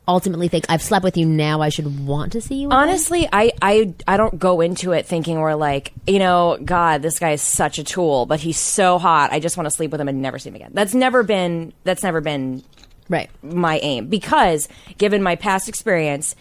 [0.08, 1.62] ultimately think I've slept with you now?
[1.62, 2.67] I should want to see you.
[2.67, 2.80] again"?
[2.80, 7.19] Honestly, I, I I don't go into it thinking we're like, you know, God, this
[7.19, 9.32] guy is such a tool, but he's so hot.
[9.34, 10.71] I just want to sleep with him and never see him again.
[10.73, 12.63] That's never been that's never been
[13.10, 13.30] right?
[13.41, 16.36] my aim because given my past experience,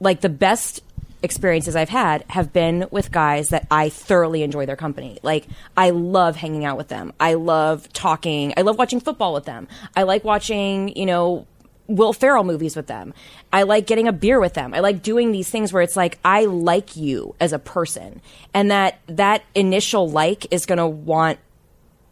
[0.00, 0.82] like the best
[1.22, 5.18] experiences I've had have been with guys that I thoroughly enjoy their company.
[5.22, 7.12] Like I love hanging out with them.
[7.20, 8.54] I love talking.
[8.56, 9.68] I love watching football with them.
[9.96, 11.46] I like watching, you know,
[11.88, 13.12] Will Ferrell movies with them.
[13.52, 14.74] I like getting a beer with them.
[14.74, 18.22] I like doing these things where it's like I like you as a person
[18.54, 21.40] and that that initial like is going to want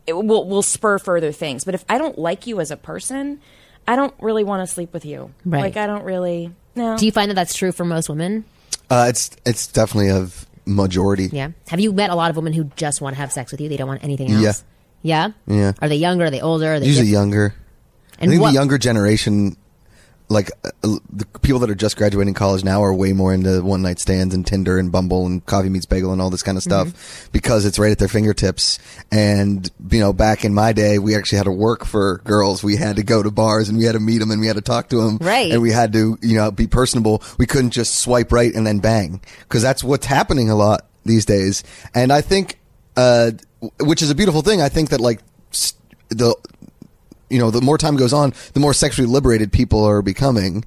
[0.07, 1.65] it will will spur further things.
[1.65, 3.41] But if I don't like you as a person,
[3.89, 5.33] I don't really want to sleep with you.
[5.45, 5.63] Right.
[5.63, 6.53] Like I don't really.
[6.77, 6.97] No.
[6.97, 8.45] Do you find that that's true for most women?
[8.91, 10.29] Uh, it's it's definitely a
[10.67, 11.29] majority.
[11.33, 11.51] Yeah.
[11.69, 13.69] Have you met a lot of women who just want to have sex with you?
[13.69, 14.63] They don't want anything else.
[15.03, 15.33] Yeah.
[15.49, 15.57] Yeah.
[15.57, 15.73] Yeah.
[15.81, 16.27] Are they younger?
[16.27, 16.75] Are they older?
[16.75, 17.55] Are they Usually diff- younger.
[18.21, 19.57] And I think what- the younger generation,
[20.31, 23.81] like uh, the people that are just graduating college now, are way more into one
[23.81, 26.63] night stands and Tinder and Bumble and Coffee Meets Bagel and all this kind of
[26.63, 27.29] stuff Mm-hmm.
[27.33, 28.79] because it's right at their fingertips.
[29.11, 32.63] And you know, back in my day, we actually had to work for girls.
[32.63, 34.57] We had to go to bars and we had to meet them and we had
[34.57, 35.17] to talk to them.
[35.19, 35.51] Right.
[35.51, 37.23] And we had to, you know, be personable.
[37.39, 41.25] We couldn't just swipe right and then bang because that's what's happening a lot these
[41.25, 41.65] days.
[41.95, 42.59] And I think,
[42.97, 43.31] uh,
[43.81, 44.61] which is a beautiful thing.
[44.61, 45.21] I think that like
[45.53, 45.75] s-
[46.11, 46.37] the
[47.31, 50.65] you know, the more time goes on, the more sexually liberated people are becoming.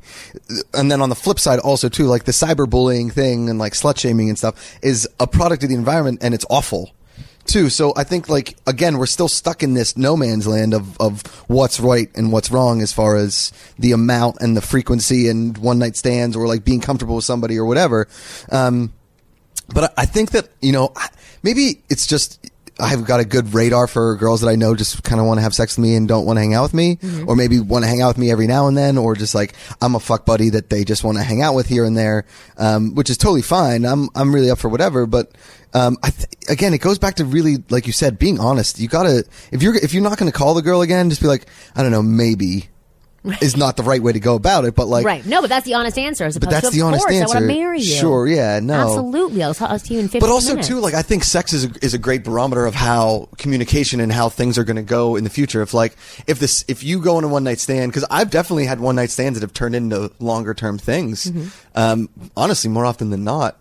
[0.74, 3.98] And then on the flip side, also too, like the cyberbullying thing and like slut
[3.98, 6.92] shaming and stuff is a product of the environment and it's awful
[7.46, 7.70] too.
[7.70, 11.26] So I think like, again, we're still stuck in this no man's land of, of
[11.48, 15.80] what's right and what's wrong as far as the amount and the frequency and one
[15.80, 18.08] night stands or like being comfortable with somebody or whatever.
[18.52, 18.94] Um,
[19.74, 20.94] but I think that you know
[21.44, 22.51] maybe it's just
[22.82, 25.44] I've got a good radar for girls that I know just kind of want to
[25.44, 27.86] have sex with me and don't want to hang out with me, or maybe want
[27.86, 30.26] to hang out with me every now and then, or just like I'm a fuck
[30.26, 32.26] buddy that they just want to hang out with here and there,
[32.58, 33.86] um, which is totally fine.
[33.86, 35.32] I'm I'm really up for whatever, but.
[35.74, 38.78] Um, I th- again, it goes back to really, like you said, being honest.
[38.78, 41.46] You gotta, if you're, if you're not gonna call the girl again, just be like,
[41.78, 42.68] I don't know, maybe
[43.42, 45.26] is not the right way to go about it, but like, right.
[45.26, 46.26] No, but that's the honest answer.
[46.26, 47.38] As but that's to, the honest course, answer.
[47.38, 47.96] I want to marry you.
[47.96, 48.74] Sure, yeah, no.
[48.74, 49.44] Absolutely.
[49.44, 50.68] I'll talk to you in 15 But also minutes.
[50.68, 54.12] too, like I think sex is a, is a great barometer of how communication and
[54.12, 55.62] how things are going to go in the future.
[55.62, 58.66] If like if this if you go on a one night stand, because I've definitely
[58.66, 61.26] had one night stands that have turned into longer term things.
[61.26, 61.48] Mm-hmm.
[61.76, 63.60] Um, honestly, more often than not,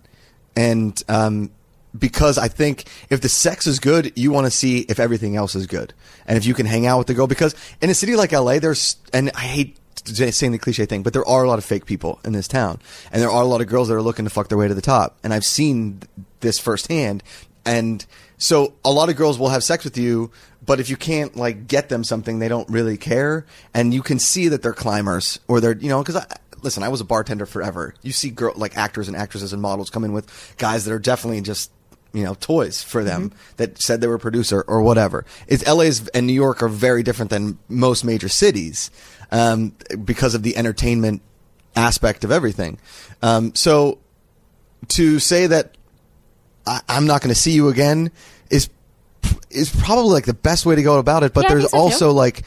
[0.57, 1.51] and um,
[1.99, 5.55] because I think if the sex is good, you want to see if everything else
[5.55, 5.93] is good,
[6.27, 7.27] and if you can hang out with the girl.
[7.27, 11.13] Because in a city like LA, there's and I hate saying the cliche thing, but
[11.13, 12.81] there are a lot of fake people in this town,
[13.13, 14.75] and there are a lot of girls that are looking to fuck their way to
[14.75, 15.19] the top.
[15.23, 16.01] And I've seen
[16.41, 17.23] this firsthand,
[17.65, 18.05] and
[18.39, 20.31] so a lot of girls will have sex with you,
[20.65, 24.19] but if you can't like get them something, they don't really care, and you can
[24.19, 26.25] see that they're climbers or they're you know because.
[26.63, 27.95] Listen, I was a bartender forever.
[28.03, 30.99] You see girl like actors and actresses and models come in with guys that are
[30.99, 31.71] definitely just
[32.13, 35.25] you know toys for them that said they were a producer or whatever.
[35.47, 38.91] It's LA's and New York are very different than most major cities
[39.31, 41.23] um, because of the entertainment
[41.77, 42.79] aspect of everything.
[43.23, 43.99] Um, so
[44.89, 45.77] to say that
[46.67, 48.11] I, I'm not going to see you again
[48.51, 48.69] is
[49.51, 51.33] is probably like the best way to go about it.
[51.35, 51.83] But Yeah, there's think so, too.
[51.83, 52.43] also like.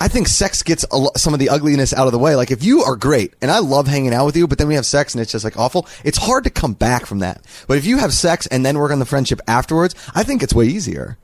[0.00, 2.36] I think sex gets lo- some of the ugliness out of the way.
[2.36, 4.76] Like if you are great and I love hanging out with you, but then we
[4.76, 7.42] have sex and it's just like awful, it's hard to come back from that.
[7.66, 10.54] But if you have sex and then work on the friendship afterwards, I think it's
[10.54, 11.18] way easier.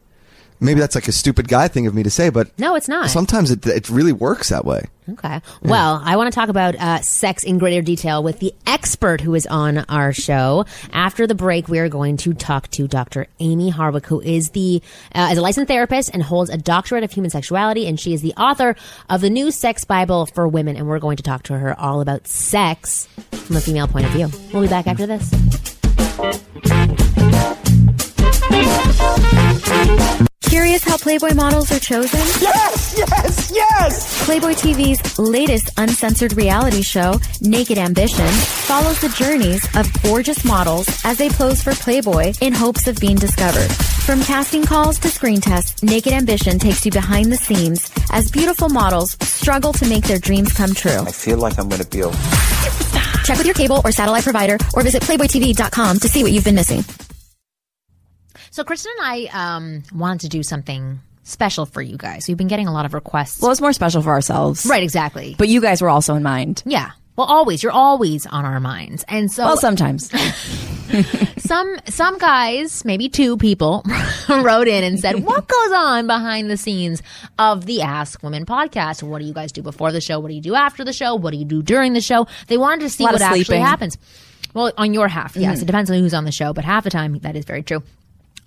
[0.65, 3.11] Maybe that's like a stupid guy thing of me to say, but No, it's not.
[3.11, 4.87] Sometimes it it really works that way.
[5.07, 5.43] Okay.
[5.63, 9.35] Well, I want to talk about uh, sex in greater detail with the expert who
[9.35, 10.65] is on our show.
[10.95, 13.27] After the break, we are going to talk to Dr.
[13.39, 14.81] Amie Harwick, who is the
[15.15, 18.23] uh, is a licensed therapist and holds a doctorate of human sexuality, and she is
[18.23, 18.77] the author
[19.11, 20.77] of the new Sex Bible for Women.
[20.77, 24.13] And we're going to talk to her all about sex from a female point of
[24.13, 24.31] view.
[24.53, 25.74] We'll be back after this.
[31.05, 32.19] Playboy models are chosen?
[32.41, 34.25] Yes, yes, yes!
[34.25, 41.19] Playboy TV's latest uncensored reality show, Naked Ambition, follows the journeys of gorgeous models as
[41.19, 43.71] they pose for Playboy in hopes of being discovered.
[44.07, 48.71] From casting calls to screen tests, Naked Ambition takes you behind the scenes as beautiful
[48.71, 51.01] models struggle to make their dreams come true.
[51.01, 52.11] I feel like I'm gonna be a.
[53.25, 56.55] Check with your cable or satellite provider or visit playboytv.com to see what you've been
[56.55, 56.83] missing.
[58.55, 62.29] So Kristen and I um, wanted to do something special for you guys.
[62.29, 63.43] We've been getting a lot of requests.
[63.43, 64.65] Well, it's more special for ourselves.
[64.65, 65.35] right, exactly.
[65.37, 66.63] But you guys were also in mind.
[66.65, 66.93] yeah.
[67.17, 67.65] Well, always.
[67.65, 69.05] You're always on our minds.
[69.09, 70.09] And so Well, sometimes.
[71.39, 73.85] some some guys, maybe two people,
[74.29, 77.03] wrote in and said, "What goes on behind the scenes
[77.41, 79.03] of the Ask Women podcast?
[79.03, 80.21] What do you guys do before the show?
[80.21, 81.17] What do you do after the show?
[81.17, 83.59] What do you do during the show?" They wanted to see what actually.
[83.59, 83.99] Happens.
[84.53, 86.91] Well, on your half, yes, it depends on who's on the show, but half the
[86.91, 87.83] time that is very true.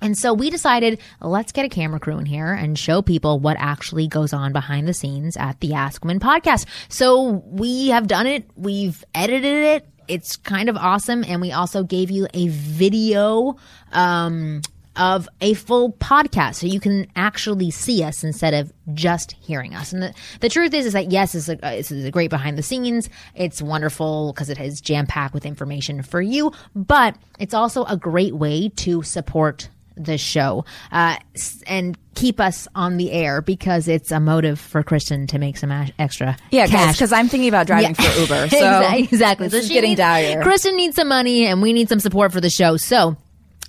[0.02, 3.58] And so we decided, let's get a camera crew in here and show people what
[3.60, 6.66] actually goes on behind the scenes at the Ask Women podcast.
[6.90, 8.50] So we have done it.
[8.56, 9.88] We've edited it.
[10.08, 11.24] It's kind of awesome.
[11.28, 13.58] And we also gave you a video,
[13.92, 14.62] um,
[14.98, 19.94] of a full podcast so you can actually see us instead of just hearing us.
[19.94, 22.64] And the, the truth is, is that yes, it's a, it's a great behind the
[22.64, 23.10] scenes.
[23.36, 27.96] It's wonderful because it is jam packed with information for you, but it's also a
[27.96, 31.18] great way to support the show uh,
[31.66, 35.72] and keep us on the air because it's a motive for Kristen to make some
[35.72, 36.96] a- extra Yeah, cash.
[36.96, 38.10] because I'm thinking about driving Yeah.
[38.12, 38.48] for Uber.
[38.58, 39.48] So exactly.
[39.48, 40.42] This is she getting needs- dire.
[40.44, 42.78] Kristen needs some money, and we need some support for the show.
[42.78, 43.18] So.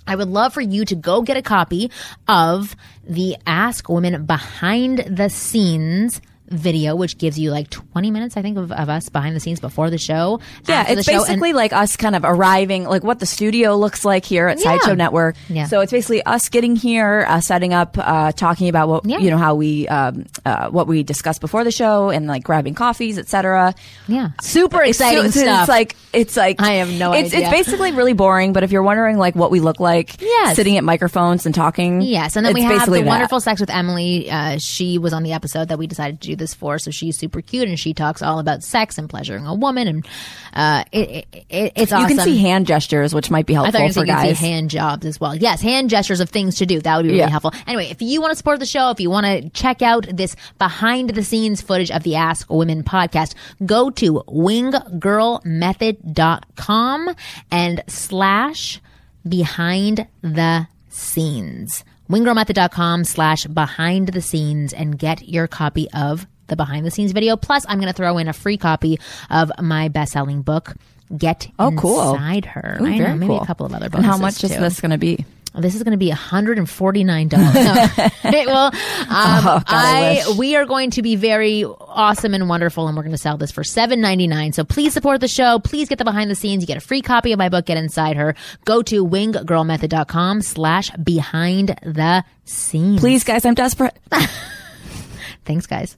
[0.07, 1.91] I would love for you to go get a copy
[2.27, 2.75] of
[3.07, 8.57] the Ask Women behind the scenes video, which gives you like 20 minutes, I think,
[8.57, 10.39] of, of us behind the scenes before the show.
[10.67, 13.75] Yeah, it's the show, and- basically like us kind of arriving, like what the studio
[13.75, 14.63] looks like here at Yeah.
[14.77, 15.35] Sideshow Network.
[15.47, 15.65] Yeah.
[15.65, 19.19] So it's basically us getting here, uh, setting up, uh, talking about what Yeah.
[19.19, 22.73] you know how we um, uh, what we discussed before the show, and like grabbing
[22.75, 23.73] coffees, etc.
[24.07, 25.61] yeah, super It's exciting it's, stuff.
[25.61, 27.47] It's like it's like I have no it's, idea.
[27.47, 28.53] It's basically really boring.
[28.53, 30.55] But if you're wondering like what we look like, Yes.
[30.55, 33.05] sitting at microphones and talking, Yes, and then we have the that.
[33.05, 34.29] wonderful sex with Emily.
[34.31, 37.17] Uh, she was on the episode that we decided to do this for, so she's
[37.17, 40.07] super cute and she talks all about sex and pleasuring a woman, and
[40.53, 43.81] uh, it, it, it, it's You can see hand gestures, which might be I thought
[43.81, 44.39] helpful for you guys.
[44.39, 45.35] see hand jobs as well.
[45.35, 46.79] Yes, hand gestures of things to do.
[46.79, 47.29] That would be really Yeah.
[47.29, 47.53] helpful.
[47.67, 50.35] Anyway, if you want to support the show, if you want to check out this
[50.57, 53.33] behind the scenes footage of the Ask Women podcast,
[53.65, 57.15] go to winggirlmethod.com
[57.51, 58.79] and slash
[59.27, 61.83] behind the scenes.
[62.09, 67.37] winggirlmethod.com slash behind the scenes and get your copy of the behind the scenes video.
[67.37, 70.75] Plus, I'm going to throw in a free copy of my best selling book.
[71.15, 72.13] Get Oh, cool.
[72.13, 72.77] inside her.
[72.81, 73.41] Ooh, I know, maybe cool.
[73.41, 75.25] a couple of other And how much is this going to be?
[75.55, 77.31] This is going to be $149.
[77.31, 78.29] No.
[78.29, 78.55] It will.
[78.55, 78.71] Um,
[79.09, 83.01] Oh, God, I I, we are going to be very awesome and wonderful, and we're
[83.03, 84.53] going to sell this for $7.99.
[84.53, 85.57] So please support the show.
[85.59, 86.61] Please get the behind the scenes.
[86.61, 88.35] You get a free copy of my book, Get Inside Her.
[88.65, 92.99] Go to winggirlmethod.com slash behind the scenes.
[92.99, 93.97] Please, guys, I'm desperate.
[95.45, 95.97] Thanks, guys.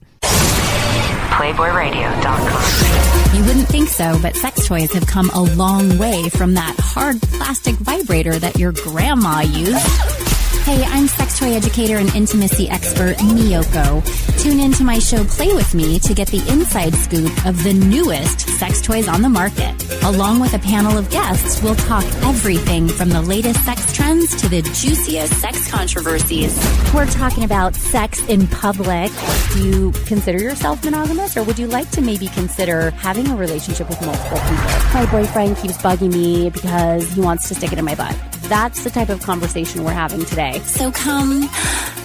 [1.42, 3.36] PlayboyRadio.com.
[3.36, 7.20] You wouldn't think so, but sex toys have come a long way from that hard
[7.20, 10.31] plastic vibrator that your grandma used.
[10.64, 14.00] Hey, I'm sex toy educator and intimacy expert Miyoko.
[14.40, 17.74] Tune in to my show Play With Me to get the inside scoop of the
[17.74, 19.74] newest sex toys on the market.
[20.04, 24.48] Along with a panel of guests, we'll talk everything from the latest sex trends to
[24.48, 26.56] the juiciest sex controversies.
[26.94, 29.10] We're talking about sex in public.
[29.54, 33.88] Do you consider yourself monogamous or would you like to maybe consider having a relationship
[33.88, 34.94] with multiple people?
[34.94, 38.31] My boyfriend keeps bugging me because he wants to stick it in my butt.
[38.48, 40.58] That's the type of conversation we're having today.
[40.60, 41.48] So come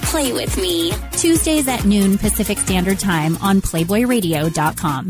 [0.03, 0.93] play with me.
[1.11, 5.09] Tuesdays at noon Pacific Standard Time on PlayboyRadio.com.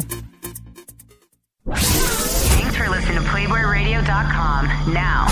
[1.69, 4.93] Thanks for listening to PlayboyRadio.com.
[4.93, 5.27] Now,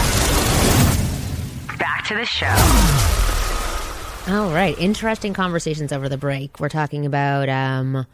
[1.79, 2.45] back to the show.
[4.27, 4.75] All right.
[4.79, 6.59] Interesting conversations over the break.
[6.59, 8.05] We're talking about um,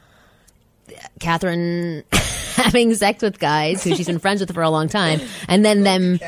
[1.19, 2.03] Catherine
[2.55, 5.83] having sex with guys who she's been friends with for a long time, and then
[5.83, 6.19] them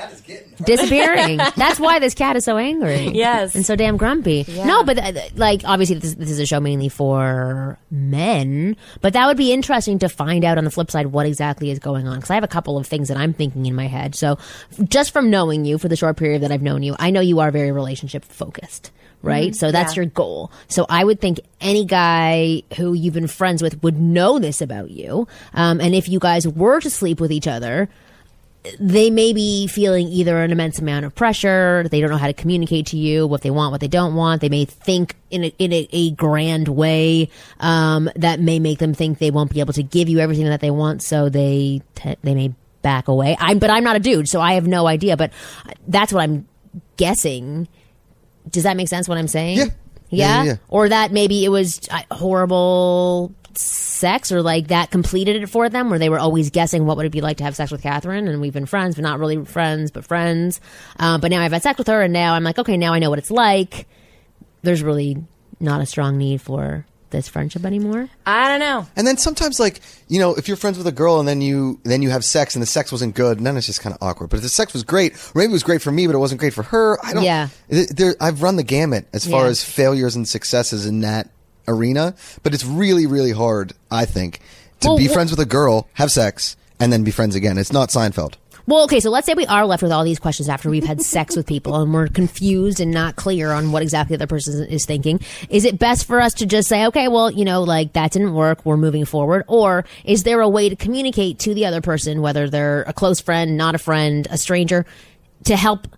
[0.63, 1.37] disappearing.
[1.55, 3.09] That's why this cat is so angry.
[3.13, 3.55] Yes.
[3.55, 4.45] and so damn grumpy.
[4.47, 9.27] No, but uh, like obviously this, this is a show mainly for men, but that
[9.27, 12.15] would be interesting to find out on the flip side what exactly is going on
[12.15, 14.15] because I have a couple of things that I'm thinking in my head.
[14.15, 14.37] So
[14.87, 17.39] just from knowing you for the short period that I've known you, I know you
[17.39, 18.91] are very relationship focused.
[19.23, 19.55] Right.
[19.55, 20.51] So that's your goal.
[20.67, 24.91] So I would think any guy who you've been friends with would know this about
[24.91, 25.27] you.
[25.53, 27.87] Um, and if you guys were to sleep with each other,
[28.79, 31.85] they may be feeling either an immense amount of pressure.
[31.89, 34.41] They don't know how to communicate to you what they want, what they don't want.
[34.41, 38.93] They may think in a, in a, a grand way um, that may make them
[38.93, 41.01] think they won't be able to give you everything that they want.
[41.01, 43.35] So they te- they may back away.
[43.39, 45.17] I'm, but I'm not a dude, so I have no idea.
[45.17, 45.31] But
[45.87, 46.47] that's what I'm
[46.97, 47.67] guessing.
[48.49, 49.07] Does that make sense?
[49.07, 49.57] What I'm saying?
[49.57, 49.65] Yeah.
[49.65, 49.69] Yeah?
[50.09, 50.55] Yeah, yeah.
[50.69, 55.89] Or that maybe it was uh, horrible sex or like that completed it for them
[55.89, 58.27] where they were always guessing what would it be like to have sex with Catherine
[58.27, 60.59] and we've been friends but not really friends but friends
[60.97, 62.99] um, but now I've had sex with her and now I'm like okay now I
[62.99, 63.87] know what it's like
[64.63, 65.17] there's really
[65.59, 68.85] not a strong need for this friendship anymore I don't know.
[68.97, 71.79] And then sometimes, like you know, if you're friends with a girl and then you
[71.83, 74.03] then you have sex and the sex wasn't good, and then it's just kind of
[74.03, 74.29] awkward.
[74.29, 76.19] But if the sex was great, or maybe it was great for me, but it
[76.19, 76.97] wasn't great for her.
[77.05, 77.23] I don't.
[77.23, 77.47] Yeah.
[77.69, 79.51] There, I've run the gamut as far Yeah.
[79.51, 81.29] as failures and successes in that
[81.67, 83.71] arena, but it's really, really hard.
[83.89, 84.39] I think
[84.81, 87.57] to Well, be wh- friends with a girl, have sex, and then be friends again.
[87.57, 88.33] It's not Seinfeld.
[88.65, 91.01] Well, okay, so let's say we are left with all these questions after we've had
[91.01, 94.65] sex with people and we're confused and not clear on what exactly the other person
[94.67, 95.19] is thinking.
[95.49, 98.33] Is it best for us to just say, okay, well, you know, like that didn't
[98.33, 99.43] work, we're moving forward?
[99.49, 103.19] Or is there a way to communicate to the other person, whether they're a close
[103.19, 104.85] friend, not a friend, a stranger,
[105.43, 105.89] to help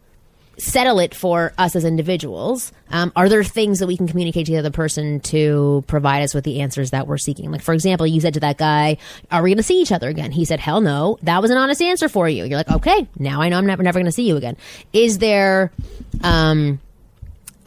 [0.57, 2.71] settle it for us as individuals?
[2.89, 6.33] Um, are there things that we can communicate to the other person to provide us
[6.33, 7.51] with the answers that we're seeking?
[7.51, 8.97] Like, for example, you said to that guy,
[9.31, 11.57] "Are we going to see each other again?" He said, "Hell no." That was an
[11.57, 12.45] honest answer for you.
[12.45, 14.57] You're like, "Okay, now I know I'm never never going to see you again."
[14.93, 15.71] Is there
[16.21, 16.79] um,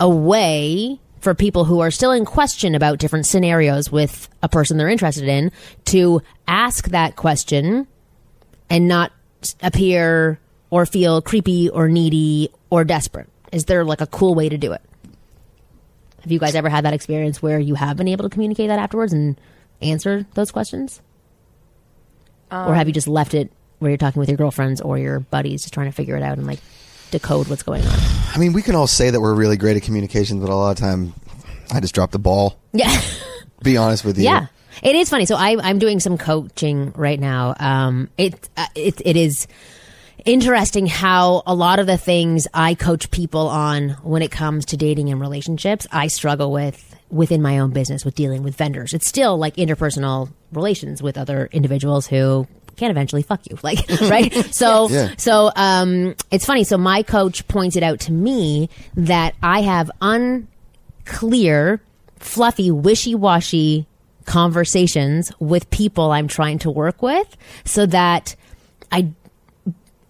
[0.01, 0.99] a way?
[1.21, 5.29] For people who are still in question about different scenarios with a person they're interested
[5.29, 5.51] in,
[5.87, 7.89] to ask that question
[8.71, 9.11] and not
[9.61, 10.39] appear
[10.71, 13.29] or feel creepy or needy or desperate?
[13.53, 14.83] Is there like a cool way to do it?
[16.23, 18.79] Have you guys ever had that experience where you have been able to communicate that
[18.79, 19.41] afterwards and
[19.81, 21.01] answer those questions?
[22.51, 25.63] or have you just left it where you're talking with your girlfriends or your buddies
[25.63, 26.61] just trying to figure it out and like
[27.11, 27.99] decode what's going on?
[28.35, 30.71] I mean, we can all say that we're really great at communications, but a lot
[30.71, 31.15] of time,
[31.71, 32.59] I just drop the ball.
[32.73, 33.01] Yeah.
[33.63, 34.25] Be honest with you.
[34.25, 34.47] Yeah,
[34.83, 35.27] it is funny.
[35.27, 37.55] So I, I'm doing some coaching right now.
[37.59, 39.49] Um, it, uh, it it is
[40.29, 44.77] interesting how a lot of the things I coach people on when it comes to
[44.77, 48.93] dating and relationships, I struggle with within my own business with dealing with vendors.
[48.93, 54.33] It's still like interpersonal relations with other individuals who can eventually fuck you like right
[54.55, 55.15] so Yeah.
[55.17, 61.81] so um it's funny so my coach pointed out to me that i have unclear
[62.21, 63.85] fluffy wishy-washy
[64.27, 68.37] conversations with people i'm trying to work with so that
[68.93, 69.11] i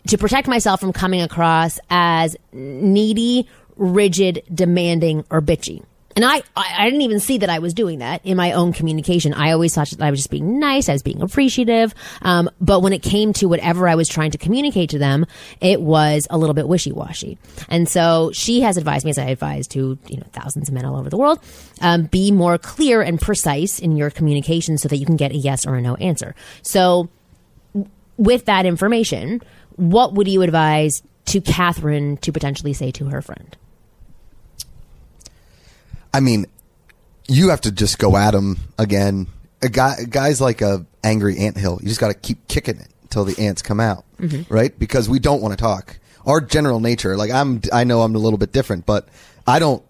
[0.09, 5.82] to protect myself from coming across as needy, rigid, demanding, or bitchy.
[6.16, 9.32] And I, I, didn't even see that I was doing that in my own communication.
[9.32, 10.88] I always thought that I was just being nice.
[10.88, 11.94] I was being appreciative.
[12.22, 15.26] Um, but when it came to whatever I was trying to communicate to them,
[15.61, 17.38] it was a little bit wishy-washy.
[17.68, 20.84] And so she has advised me, as I advise to, you know, thousands of men
[20.84, 21.38] all over the world,
[21.82, 25.36] um, be more clear and precise in your communication so that you can get a
[25.36, 26.34] yes or a no answer.
[26.62, 27.11] So
[28.16, 29.40] with that information,
[29.79, 33.57] what would you advise to Catherine to potentially say to her friend?
[36.12, 36.47] I mean,
[37.29, 39.29] you have to just go at him again.
[39.62, 41.79] A guy, a guy's like a angry anthill.
[41.81, 44.53] You just got to keep kicking it until the ants come out, mm-hmm.
[44.53, 44.76] right?
[44.79, 45.99] Because we don't want to talk.
[46.26, 49.09] Our general nature, like I'm, I know I'm a little bit different, but
[49.47, 49.83] I don't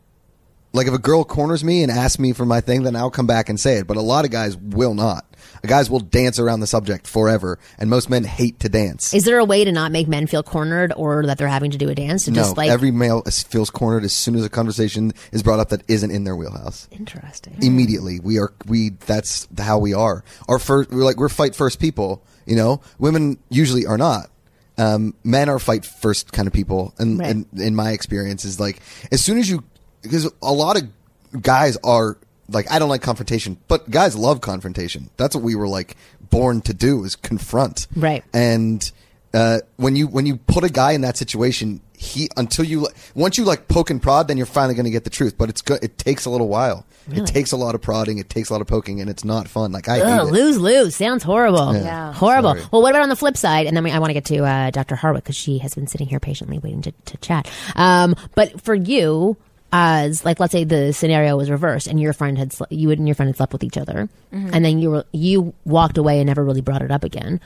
[0.72, 3.26] like if a girl corners me and asks me for my thing, then I'll come
[3.26, 3.86] back and say it.
[3.86, 5.24] But a lot of guys will not.
[5.66, 9.12] Guys will dance around the subject forever, and most men hate to dance.
[9.14, 11.78] Is there a way to not make men feel cornered or that they're having to
[11.78, 14.44] do a dance to no, just like every male is- feels cornered as soon as
[14.44, 16.88] a conversation is brought up that isn't in their wheelhouse.
[16.90, 17.56] interesting?
[17.62, 18.20] immediately.
[18.20, 20.24] We are we that's how we are.
[20.48, 22.80] Our first we're like we're fight first people, you know.
[22.98, 24.30] Women usually are not.
[24.76, 27.30] Um, men are fight first kind of people, and, Right.
[27.30, 28.78] and in my experience is like
[29.10, 29.64] as soon as you
[30.02, 32.16] because a lot of guys are
[32.48, 35.10] like I don't like confrontation, but guys love confrontation.
[35.16, 35.96] That's what we were like
[36.30, 37.86] born to do is confront.
[37.96, 38.24] Right.
[38.32, 38.90] And
[39.34, 43.36] uh, when you when you put a guy in that situation, he until you once
[43.36, 45.36] you like poke and prod, then you're finally going to get the truth.
[45.36, 45.82] But it's good.
[45.84, 46.86] It takes a little while.
[47.08, 47.22] Really?
[47.22, 48.18] It takes a lot of prodding.
[48.18, 49.72] It takes a lot of poking, and it's not fun.
[49.72, 50.32] Like I Ugh, hate it.
[50.32, 51.74] lose lose sounds horrible.
[51.74, 52.12] Yeah.
[52.12, 52.50] horrible.
[52.54, 52.66] Sorry.
[52.72, 53.66] Well, what about on the flip side?
[53.66, 54.94] And then we, I want to get to uh, Dr.
[54.94, 57.50] Harwick because she has been sitting here patiently waiting to, to chat.
[57.76, 59.36] Um, but for you,
[59.72, 63.06] as like let's say the scenario was reversed and your friend had sle- you and
[63.06, 64.50] your friend had slept with each other, mm-hmm.
[64.52, 67.40] and then you were you walked away and never really brought it up again.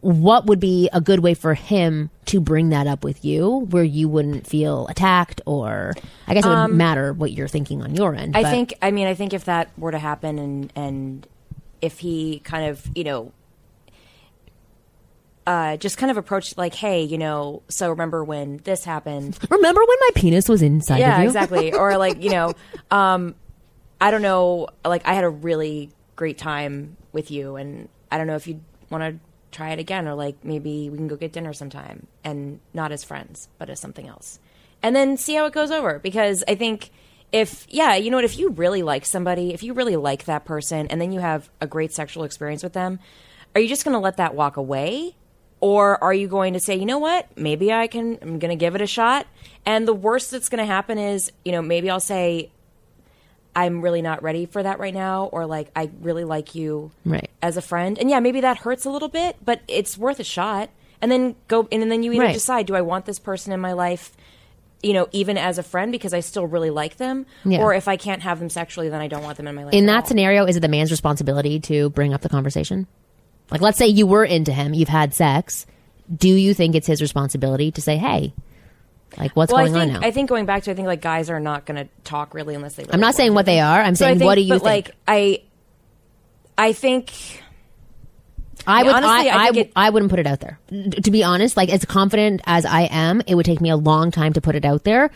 [0.00, 3.84] What would be a good way for him to bring that up with you, where
[3.84, 5.94] you wouldn't feel attacked, or
[6.26, 8.36] I guess it would um, matter what you're thinking on your end.
[8.36, 8.74] I but- think.
[8.82, 11.26] I mean, I think if that were to happen, and and
[11.80, 13.32] if he kind of, you know,
[15.48, 19.38] uh, just kind of approach like, hey, you know, so remember when this happened?
[19.50, 21.26] Remember when my penis was inside yeah, of you?
[21.28, 21.72] exactly.
[21.78, 22.52] Or like, you know,
[22.90, 23.34] um,
[23.98, 28.26] I don't know, like I had a really great time with you, and I don't
[28.26, 29.18] know if you want to
[29.50, 33.02] try it again, or like maybe we can go get dinner sometime, and not as
[33.02, 34.40] friends, but as something else,
[34.82, 35.98] and then see how it goes over.
[35.98, 36.90] Because I think
[37.32, 40.44] if yeah, you know what, if you really like somebody, if you really like that
[40.44, 42.98] person, and then you have a great sexual experience with them,
[43.54, 45.14] are you just going to let that walk away?
[45.60, 48.56] Or are you going to say, you know what, maybe I can, I'm going to
[48.56, 49.26] give it a shot?
[49.66, 52.50] And the worst that's going to happen is, you know, maybe I'll say,
[53.56, 57.28] I'm really not ready for that right now, or like, I really like you Right.
[57.42, 57.98] as a friend.
[57.98, 60.70] And yeah, maybe that hurts a little bit, but it's worth a shot.
[61.02, 62.34] And then go, and then you either Right.
[62.34, 64.16] decide, do I want this person in my life?
[64.80, 67.62] You know, even as a friend because I still really like them, Yeah.
[67.62, 69.74] or if I can't have them sexually, then I don't want them in my life.
[69.74, 70.08] In at that all.
[70.08, 72.86] scenario, is it the man's responsibility to bring up the conversation?
[73.50, 75.66] Like, let's say you were into him, you've had sex.
[76.14, 78.32] Do you think it's his responsibility to say, "Hey,
[79.18, 80.86] like, what's well, going I think, on now?" I think going back to, I think
[80.86, 82.82] like guys are not going to talk really unless they.
[82.84, 83.80] Really I'm not saying what they are.
[83.80, 84.86] I'm So saying, think- what do you but think?
[84.88, 85.42] like I,
[86.56, 87.12] I think
[88.66, 88.94] I would.
[88.94, 90.58] honestly, I, I I, it- I wouldn't put it out there.
[91.02, 94.10] To be honest, like as confident as I am, it would take me a long
[94.10, 95.10] time to put it out there.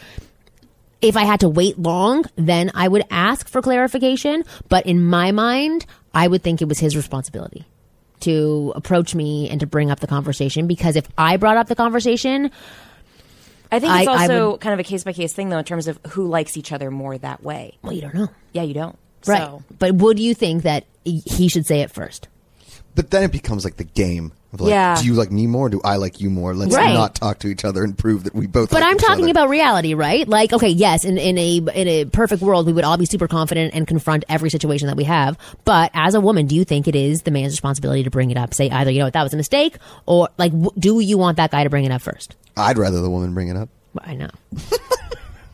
[1.00, 4.44] If I had to wait long, then I would ask for clarification.
[4.68, 7.66] But in my mind, I would think it was his responsibility
[8.22, 10.66] to approach me and to bring up the conversation.
[10.66, 12.50] Because if I brought up the conversation,
[13.70, 15.58] I think it's I- I also would- kind of a case by case thing though
[15.58, 17.78] in terms of who likes each other more that way.
[17.82, 18.96] well, you don't know, Yeah, you don't.
[19.26, 19.38] right?
[19.42, 22.28] So, But would you think that he should say it first?
[22.94, 25.00] But then it becomes like the game of like, Yeah.
[25.00, 25.68] do you like me more?
[25.70, 26.54] Do I like you more?
[26.54, 26.92] Let's Right.
[26.92, 28.70] not talk to each other and prove that we both.
[28.70, 29.30] But like I'm each talking other.
[29.30, 30.28] about reality, right?
[30.28, 33.26] Like, okay, yes, in, in a in a perfect world, we would all be super
[33.28, 35.38] confident and confront every situation that we have.
[35.64, 38.36] But as a woman, do you think it is the man's responsibility to bring it
[38.36, 38.52] up?
[38.54, 39.76] Say either, you know, what, that was a mistake,
[40.06, 42.36] or like, w- do you want that guy to bring it up first?
[42.56, 43.68] I'd rather the woman bring it up.
[43.94, 44.30] Well, I know.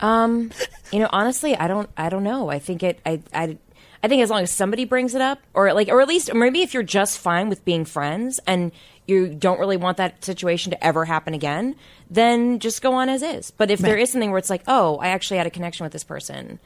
[0.01, 0.53] Um,
[0.93, 2.49] you know, honestly, I don't I don't know.
[2.49, 3.59] I think it I I
[4.03, 6.35] I think as long as somebody brings it up or like or at least or
[6.35, 8.71] maybe if you're just fine with being friends and
[9.07, 11.75] you don't really want that situation to ever happen again,
[12.11, 13.51] then just go on as is.
[13.51, 14.03] But if there Right.
[14.03, 16.59] is something where it's like, "Oh, I actually had a connection with this person.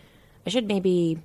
[0.46, 1.18] I should maybe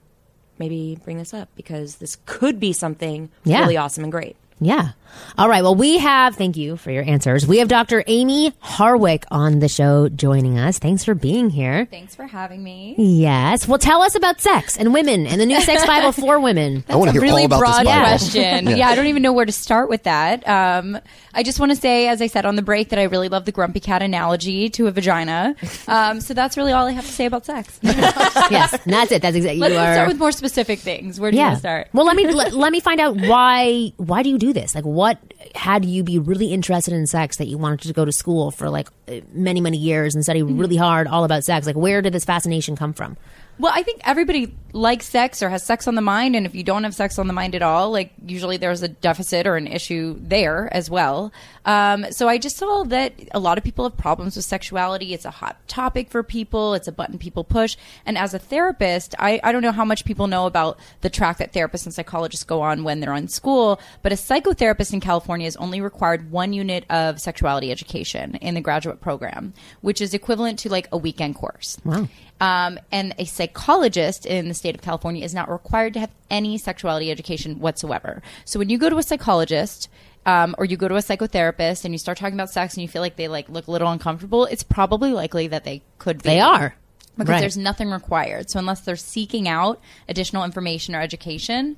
[0.60, 3.62] maybe bring this up because this could be something Yeah.
[3.62, 4.90] really awesome and great." Yeah.
[5.38, 5.62] All right.
[5.62, 7.46] Well, we have, thank you for your answers.
[7.46, 8.04] We have Dr.
[8.08, 10.80] Amie Harwick on the show joining us.
[10.80, 11.86] Thanks for being here.
[11.86, 12.96] Thanks for having me.
[12.98, 13.68] Yes.
[13.68, 16.84] Well, tell us about sex and women and the new sex Bible for women.
[16.90, 18.06] I want to hear really all about broad this Bible.
[18.08, 18.68] question.
[18.78, 18.90] yeah.
[18.90, 20.48] I don't even know where to start with that.
[20.48, 20.98] Um,
[21.34, 23.46] I just want to say, as I said on the break, that I really love
[23.46, 25.56] the grumpy cat analogy to a vagina.
[25.88, 27.80] Um, so that's really all I have to say about sex.
[27.84, 28.74] yes.
[28.86, 29.22] And that's it.
[29.22, 29.94] That's exactly Let's are.
[29.94, 31.20] start with more specific things.
[31.20, 31.90] Where do you want to start?
[31.94, 34.74] Well, let me let, let me find out why why do you do this?
[34.76, 35.20] Like, what
[35.54, 38.68] had you be really interested in sex that you wanted to go to school for
[38.68, 38.90] like
[39.32, 40.58] many many years and study Mm-hmm.
[40.58, 41.68] really hard all about sex?
[41.68, 43.16] Like, where did this fascination come from?
[43.60, 46.64] Well, I think everybody likes sex or has sex on the mind, and if you
[46.64, 49.68] don't have sex on the mind at all, like usually there's a deficit or an
[49.68, 51.32] issue there as well.
[51.66, 55.14] Um, so I just saw that a lot of people have problems with sexuality.
[55.14, 56.76] It's a hot topic for people.
[56.76, 57.76] It's a button people push.
[58.06, 61.38] And as a therapist, I, I don't know how much people know about the track
[61.38, 65.48] that therapists and psychologists go on when they're on school, but a psychotherapist in California
[65.48, 70.60] is only required one unit of sexuality education in the graduate program, which is equivalent
[70.60, 71.78] to like a weekend course.
[71.84, 72.08] Wow.
[72.40, 76.58] Um, and a psychologist in the state of California is not required to have any
[76.58, 78.22] sexuality education whatsoever.
[78.46, 79.90] So when you go to a psychologist,
[80.26, 82.88] um, or you go to a psychotherapist and you start talking about sex and you
[82.88, 86.30] feel like they like look a little uncomfortable, it's probably likely that they could be.
[86.30, 86.76] They are.
[87.18, 87.40] because Right.
[87.40, 88.50] there's nothing required.
[88.52, 91.76] So unless they're seeking out additional information or education,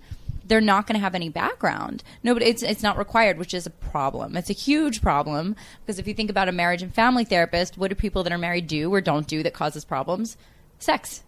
[0.49, 2.03] they're not going to have any background.
[2.23, 4.35] No, but it's it's not required, which is a problem.
[4.35, 7.87] It's a huge problem because if you think about a marriage and family therapist, what
[7.89, 10.35] do people that are married do or don't do that causes problems?
[10.79, 11.23] Sex.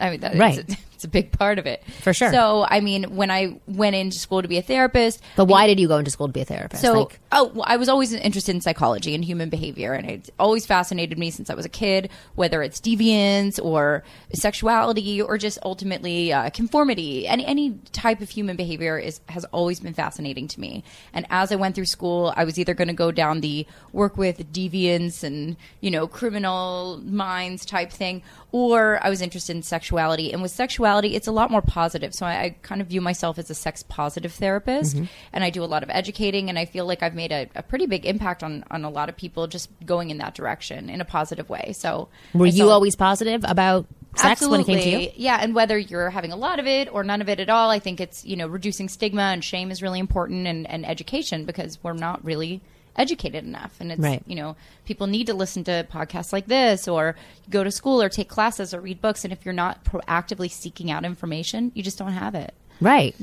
[0.00, 0.58] I mean, that, Right.
[0.58, 1.82] it's, a, it's a big part of it.
[2.00, 2.30] For sure.
[2.32, 5.78] So, I mean, when I went into school to be a therapist, But why did
[5.80, 6.82] you go into school to be a therapist?
[6.82, 10.30] so, like, oh, well, I was always interested in psychology and human behavior, and it's
[10.38, 15.58] always fascinated me since I was a kid, whether it's deviance or sexuality or just
[15.64, 17.26] ultimately uh, conformity.
[17.26, 20.84] Any any type of human behavior is has always been fascinating to me.
[21.12, 24.16] And as I went through school, I was either going to go down the work
[24.16, 28.22] with deviance and you know criminal minds type thing,
[28.52, 30.32] or I was interested in sexuality.
[30.32, 32.14] And with sexuality, it's a lot more positive.
[32.14, 35.04] So I, I kind of view myself as a sex positive therapist, mm-hmm.
[35.32, 36.48] and I do a lot of educating.
[36.48, 39.08] And I feel like I've made a, a pretty big impact on on a lot
[39.08, 41.72] of people just going in that direction in a positive way.
[41.76, 45.10] So were I you always positive about sex when it came to you?
[45.16, 47.70] Yeah, and whether you're having a lot of it or none of it at all,
[47.70, 51.44] I think it's you know reducing stigma and shame is really important, and, and education
[51.44, 52.62] because we're not really
[52.96, 53.74] educated enough.
[53.80, 54.22] And it's, Right.
[54.26, 57.16] you know, people need to listen to podcasts like this or
[57.50, 59.24] go to school or take classes or read books.
[59.24, 62.54] And if you're not proactively seeking out information, you just don't have it.
[62.80, 63.14] Right.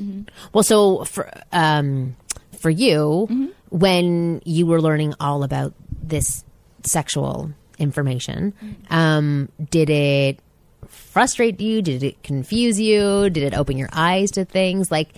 [0.52, 2.16] Well, so for um,
[2.58, 6.44] for you, when you were learning all about this
[6.84, 8.54] sexual information,
[8.90, 10.38] um, did it
[10.88, 11.82] frustrate you?
[11.82, 13.28] Did it confuse you?
[13.30, 15.08] Did it open your eyes to things like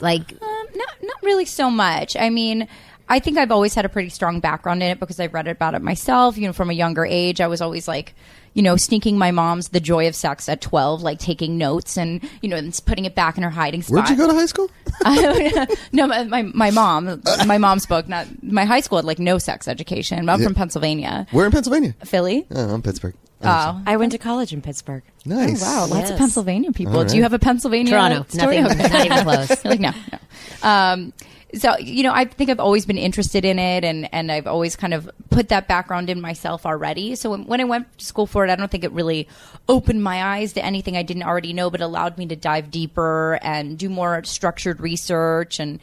[0.00, 2.16] like Um, not not really so much.
[2.16, 2.68] I mean,
[3.10, 5.74] I think I've always had a pretty strong background in it because I've read about
[5.74, 6.38] it myself.
[6.38, 8.14] You know, from a younger age, I was always like,
[8.54, 12.22] you know, sneaking my mom's "The Joy of Sex" at twelve, like taking notes and
[12.40, 13.94] you know, and putting it back in her hiding spot.
[13.94, 14.70] Where'd you go to high school?
[15.92, 18.08] no, my, my my mom, my mom's book.
[18.08, 20.28] Not my high school had like no sex education.
[20.28, 20.46] I'm Yeah.
[20.46, 21.94] from Pennsylvania, Where in Pennsylvania?
[22.04, 22.46] Philly.
[22.54, 23.14] Oh, I'm Pittsburgh.
[23.42, 25.02] Oh, I went to college in Pittsburgh.
[25.24, 25.62] Nice.
[25.64, 26.96] Oh, wow, lots of Pennsylvania people.
[26.98, 27.30] All Do you right.
[27.30, 28.26] have a Pennsylvania Toronto?
[28.28, 28.60] story?
[28.60, 28.88] Nothing, Okay.
[28.92, 29.64] not even close.
[29.64, 30.68] You're like no, no.
[30.68, 31.12] Um,
[31.54, 34.76] so you know, I think I've always been interested in it, and and I've always
[34.76, 37.16] kind of put that background in myself already.
[37.16, 39.26] So when, when I went to school for it, I don't think it really
[39.68, 43.38] opened my eyes to anything I didn't already know, but allowed me to dive deeper
[43.42, 45.80] and do more structured research and.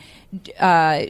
[0.59, 1.07] Uh,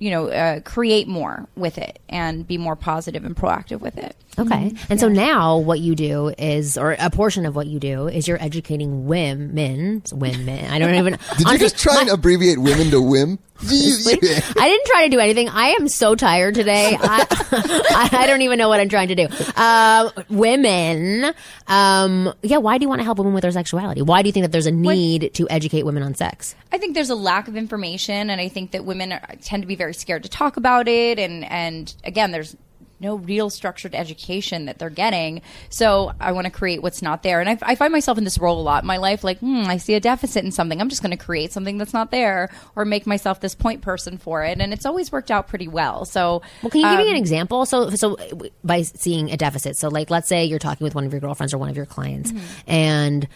[0.00, 4.16] you know, uh, create more with it and be more positive and proactive with it.
[4.38, 4.72] Okay.
[4.88, 8.26] And so now what you do is, or a portion of what you do is
[8.26, 10.70] you're educating women, women.
[10.70, 11.18] I don't even.
[11.38, 13.38] Did you just try and abbreviate women to whim?
[13.66, 15.48] I didn't try to do anything.
[15.48, 16.98] I am so tired today.
[17.00, 19.28] I, I, I don't even know what I'm trying to do.
[19.56, 21.32] Um, women,
[21.68, 22.58] um, yeah.
[22.58, 24.02] Why do you want to help women with their sexuality?
[24.02, 26.56] Why do you think that there's a need to educate women on sex?
[26.72, 29.66] I think there's a lack of information, and I think that women are, tend to
[29.66, 31.18] be very scared to talk about it.
[31.20, 32.56] And and again, there's
[33.04, 35.42] no real structured education that they're getting.
[35.68, 37.40] So I want to create what's not there.
[37.40, 39.22] And I, I find myself in this role a lot in my life.
[39.22, 40.80] Like, hmm, I see a deficit in something.
[40.80, 44.18] I'm just going to create something that's not there, or make myself this point person
[44.18, 44.58] for it.
[44.58, 46.04] And it's always worked out pretty well.
[46.04, 47.66] So, Well, can you give me um, an example?
[47.66, 48.16] So, so
[48.64, 51.54] by seeing a deficit, so like, let's say you're talking with one of your girlfriends
[51.54, 52.32] or one of your clients,
[52.66, 53.28] and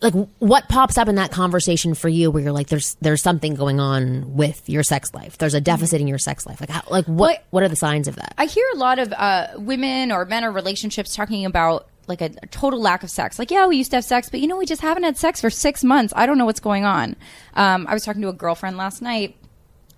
[0.00, 3.54] like, what pops up in that conversation for you, where you're like, there's there's something
[3.54, 5.38] going on with your sex life.
[5.38, 6.60] There's a deficit in your sex life.
[6.60, 8.34] Like, how, like what what are the signs of that?
[8.38, 12.30] I hear a lot of uh, women or men or relationships talking about like a,
[12.42, 13.38] a total lack of sex.
[13.38, 15.40] Like, yeah, we used to have sex, but you know, we just haven't had sex
[15.40, 16.12] for six months.
[16.16, 17.16] I don't know what's going on.
[17.54, 19.36] Um, I was talking to a girlfriend last night.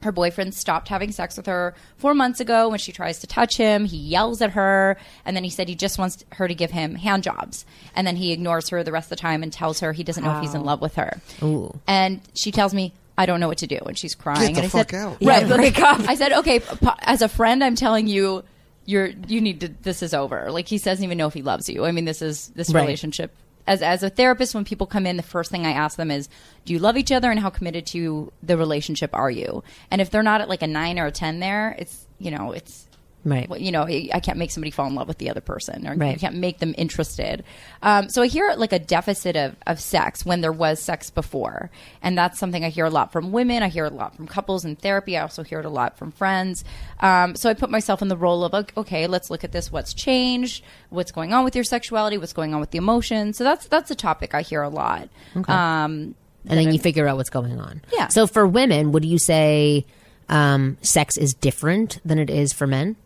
[0.04, 2.68] Her boyfriend stopped having sex with her four months ago.
[2.68, 5.74] When she tries to touch him, he yells at her, and then he said he
[5.74, 9.06] just wants her to give him hand jobs, and then he ignores her the rest
[9.06, 11.20] of the time and tells her he doesn't know if he's in love with her.
[11.42, 11.78] Ooh.
[11.86, 13.78] And she tells me, I don't know what to do.
[13.86, 14.54] And she's crying.
[14.54, 15.10] Get the and I fuck said, out.
[15.22, 16.00] Right, Yeah, break up.
[16.08, 18.42] I said, okay, p- as a friend, I'm telling you,
[18.86, 20.50] you're, you need to, this is over.
[20.50, 21.84] Like, he doesn't even know if he loves you.
[21.86, 22.82] I mean, this is, this Right.
[22.82, 23.32] relationship.
[23.66, 26.28] As, as a therapist, when people come in, the first thing I ask them is,
[26.64, 29.64] do you love each other and how committed to the relationship are you?
[29.90, 32.52] And if they're not at like a nine or a 10 there, it's, you know,
[32.52, 32.86] it's,
[33.24, 33.48] Right.
[33.48, 35.94] well, you know, I can't make somebody fall in love with the other person, or
[35.94, 36.12] Right.
[36.12, 37.42] you can't make them interested.
[37.82, 41.70] Um, so I hear like a deficit of, of sex when there was sex before,
[42.02, 43.62] and that's something I hear a lot from women.
[43.62, 45.16] I hear a lot from couples in therapy.
[45.16, 46.64] I also hear it a lot from friends.
[47.00, 49.72] Um, so I put myself in the role of okay, let's look at this.
[49.72, 50.64] What's changed?
[50.90, 52.18] What's going on with your sexuality?
[52.18, 53.38] What's going on with the emotions?
[53.38, 55.08] So that's that's a topic I hear a lot.
[55.34, 56.14] Um,
[56.46, 57.80] and then you figure out what's going on.
[57.92, 58.08] Yeah.
[58.08, 59.86] So for women, would you say
[60.28, 62.96] um, sex is different than it is for men?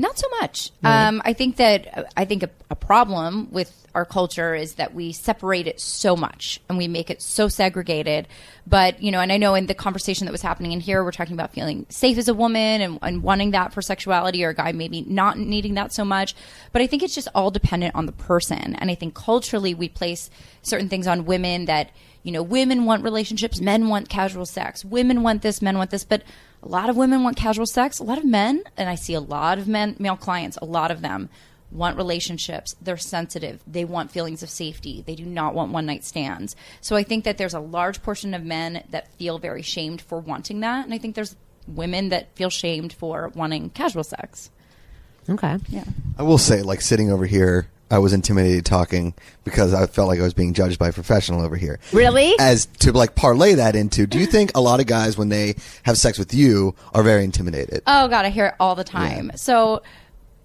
[0.00, 0.70] Not so much.
[0.84, 5.10] Um, I think that I think a, a problem with our culture is that we
[5.10, 8.28] separate it so much and we make it so segregated.
[8.64, 11.10] But you know, and I know in the conversation that was happening in here, we're
[11.10, 14.54] talking about feeling safe as a woman and, and wanting that for sexuality, or a
[14.54, 16.36] guy maybe not needing that so much.
[16.70, 18.76] But I think it's just all dependent on the person.
[18.76, 20.30] And I think culturally, we place
[20.62, 21.90] certain things on women that
[22.22, 24.84] you know, women want relationships, men want casual sex.
[24.84, 26.22] Women want this, men want this, but
[26.62, 27.98] a lot of women want casual sex.
[27.98, 30.90] A lot of men, and I see a lot of men, male clients, a lot
[30.90, 31.28] of them
[31.70, 32.74] want relationships.
[32.80, 33.62] They're sensitive.
[33.66, 35.04] They want feelings of safety.
[35.06, 36.56] They do not want one night stands.
[36.80, 40.18] So I think that there's a large portion of men that feel very shamed for
[40.18, 40.84] wanting that.
[40.84, 41.36] And I think there's
[41.66, 44.50] women that feel shamed for wanting casual sex.
[45.28, 45.58] Okay.
[45.68, 45.84] Yeah.
[46.16, 49.14] I will say, like sitting over here, I was intimidated talking
[49.44, 51.78] because I felt like I was being judged by a professional over here.
[51.92, 52.34] Really?
[52.38, 55.56] As to like parlay that into, do you think a lot of guys when they
[55.84, 57.82] have sex with you are very intimidated?
[57.86, 59.32] Oh god, I hear it all the time.
[59.36, 59.82] So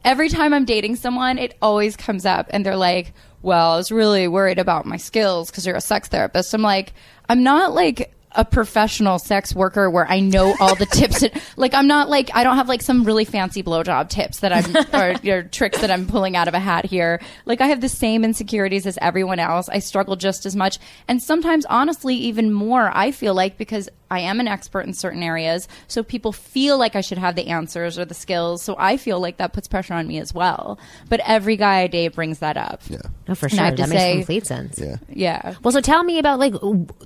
[0.06, 3.92] every time I'm dating someone, it always comes up and they're like, "Well, I was
[3.92, 6.94] really worried about my skills because you're a sex therapist." I'm like,
[7.28, 11.24] "I'm not like a professional sex worker where I know all the tips.
[11.24, 14.52] And, like I'm not like I don't have like some really fancy blowjob tips that
[14.54, 17.22] I'm or, or tricks that I'm pulling out of a hat here.
[17.46, 19.70] Like I have the same insecurities as everyone else.
[19.70, 22.92] I struggle just as much, and sometimes honestly even more.
[22.94, 26.96] I feel like because I am an expert in certain areas, so people feel like
[26.96, 28.62] I should have the answers or the skills.
[28.62, 30.78] So I feel like that puts pressure on me as well.
[31.10, 32.82] But every guy I date brings that up.
[32.88, 33.00] Yeah.
[33.28, 33.72] Oh, for And sure.
[33.72, 34.80] That makes say- complete sense.
[34.80, 34.98] Yeah.
[35.10, 35.56] Yeah.
[35.64, 36.54] Well, so tell me about like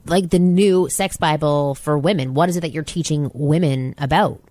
[0.05, 2.34] like the new sex Bible for women.
[2.34, 4.41] What is it that you're teaching women about?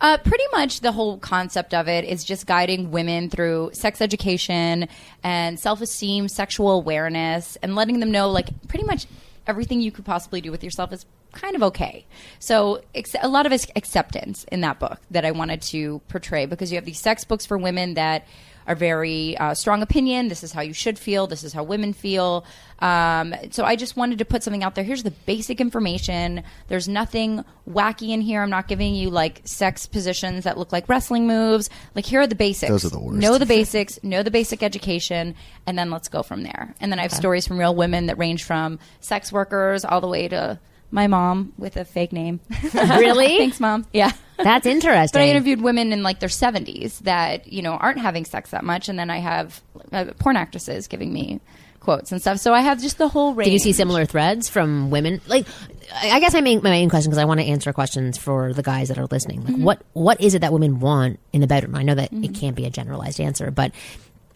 [0.00, 4.88] Uh, pretty much the whole concept of it is just guiding women through sex education
[5.22, 9.06] and self esteem, sexual awareness, and letting them know like pretty much
[9.46, 12.06] everything you could possibly do with yourself is kind of okay.
[12.38, 16.46] So ex- a lot of ac- acceptance in that book that I wanted to portray
[16.46, 18.26] because you have these sex books for women that
[18.66, 20.28] are very uh, strong opinion.
[20.28, 21.26] This is how you should feel.
[21.26, 22.44] This is how women feel.
[22.78, 24.84] Um, so I just wanted to put something out there.
[24.84, 26.42] Here's the basic information.
[26.68, 28.42] There's nothing wacky in here.
[28.42, 31.68] I'm not giving you like sex positions that look like wrestling moves.
[31.94, 32.70] Like here are the basics.
[32.70, 33.18] Those are the worst.
[33.18, 34.02] Know the basics.
[34.02, 35.34] Know the basic education,
[35.66, 36.74] and then let's go from there.
[36.80, 40.08] And then I have stories from real women that range from sex workers all the
[40.08, 40.58] way to
[40.94, 42.40] my mom with a fake name.
[42.72, 43.36] Really?
[43.38, 43.86] Thanks, mom.
[43.92, 44.12] Yeah.
[44.38, 45.18] That's interesting.
[45.18, 48.64] But I interviewed women in like their 70s that, you know, aren't having sex that
[48.64, 48.88] much.
[48.88, 49.60] And then I have
[49.92, 51.40] uh, porn actresses giving me
[51.80, 52.38] quotes and stuff.
[52.38, 53.46] So I have just the whole range.
[53.46, 55.20] Did you see similar threads from women?
[55.28, 55.46] Like,
[55.94, 58.52] I I guess my main my main question because I want to answer questions for
[58.52, 59.44] the guys that are listening.
[59.44, 59.64] Like, Mm-hmm.
[59.64, 61.74] what what is it that women want in the bedroom?
[61.76, 62.24] I know that Mm-hmm.
[62.24, 63.72] it can't be a generalized answer, but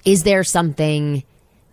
[0.05, 1.23] is there something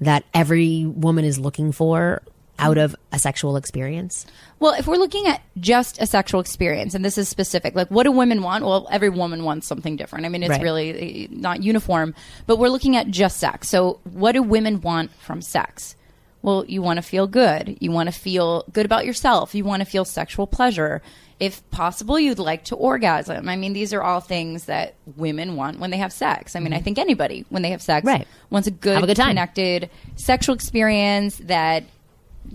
[0.02, 2.22] that every woman is looking for
[2.60, 4.26] out of a sexual experience?
[4.60, 8.04] Well, if we're looking at just a sexual experience, and this is specific, like what
[8.04, 8.64] do women want?
[8.66, 10.26] Well, every woman wants something different.
[10.26, 10.62] I mean, it's Right.
[10.62, 12.16] really uh, not uniform,
[12.48, 13.70] but we're looking at just sex.
[13.70, 15.96] So, what do women want from sex?
[16.42, 17.78] Well, you want to feel good.
[17.82, 19.56] You want to feel good about yourself.
[19.56, 21.02] You want to feel sexual pleasure.
[21.40, 23.50] If possible, you'd like to orgasm.
[23.50, 26.56] I mean, these are all things that women want when they have sex.
[26.56, 28.28] I mean, I think anybody, when they have sex, Right.
[28.52, 31.84] wants a good, a good connected sexual experience that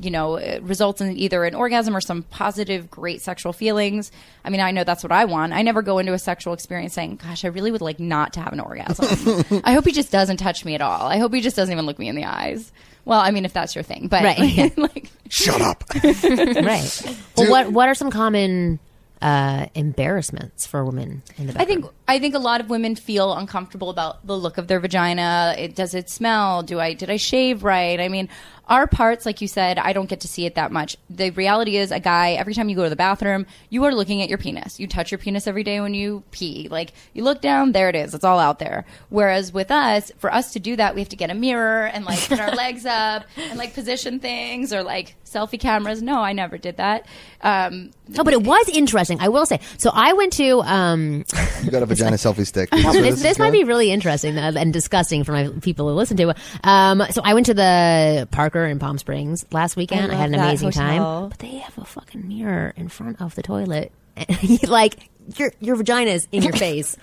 [0.01, 4.13] you know it results in either an orgasm or some positive great sexual feelings
[4.45, 6.93] i mean i know that's what i want i never go into a sexual experience
[6.95, 10.11] saying gosh i really would like not to have an orgasm i hope he just
[10.13, 12.25] doesn't touch me at all i hope he just doesn't even look me in the
[12.25, 12.71] eyes
[13.05, 14.73] well i mean if that's your thing but Right.
[14.79, 15.85] like Shut up.
[15.95, 17.17] right.
[17.37, 18.81] Well, what what are some common
[19.23, 21.63] uh, embarrassments for women in the bedroom?
[21.63, 24.81] I think I think a lot of women feel uncomfortable about the look of their
[24.81, 25.55] vagina.
[25.57, 26.65] It, does it smell?
[26.65, 28.01] Do I did I shave right?
[28.01, 28.29] I mean,
[28.67, 30.97] our parts, like you said, I don't get to see it that much.
[31.09, 34.23] The reality is, a guy every time you go to the bathroom, you are looking
[34.23, 34.81] at your penis.
[34.81, 36.67] You touch your penis every day when you pee.
[36.69, 38.13] Like you look down, there it is.
[38.13, 38.87] It's all out there.
[39.09, 42.05] Whereas with us, for us to do that, we have to get a mirror and
[42.05, 46.03] like put our legs up and like position things or like selfie cameras.
[46.03, 47.07] No, I never did that.
[47.41, 49.21] Um, Oh, but it was interesting.
[49.21, 49.61] I will say.
[49.79, 50.63] So I went to.
[50.63, 51.25] Um,
[51.63, 52.69] You got a vagina selfie stick.
[52.73, 55.95] Is where this, this might be really interesting uh, and disgusting for my people who
[55.95, 56.37] listen to it.
[56.65, 60.13] Um, so I went to the Parker in Palm Springs last weekend.
[60.13, 61.29] I, I had an love that amazing time.
[61.29, 63.93] But they have a fucking mirror in front of the toilet.
[64.69, 66.97] like your your vagina is in your face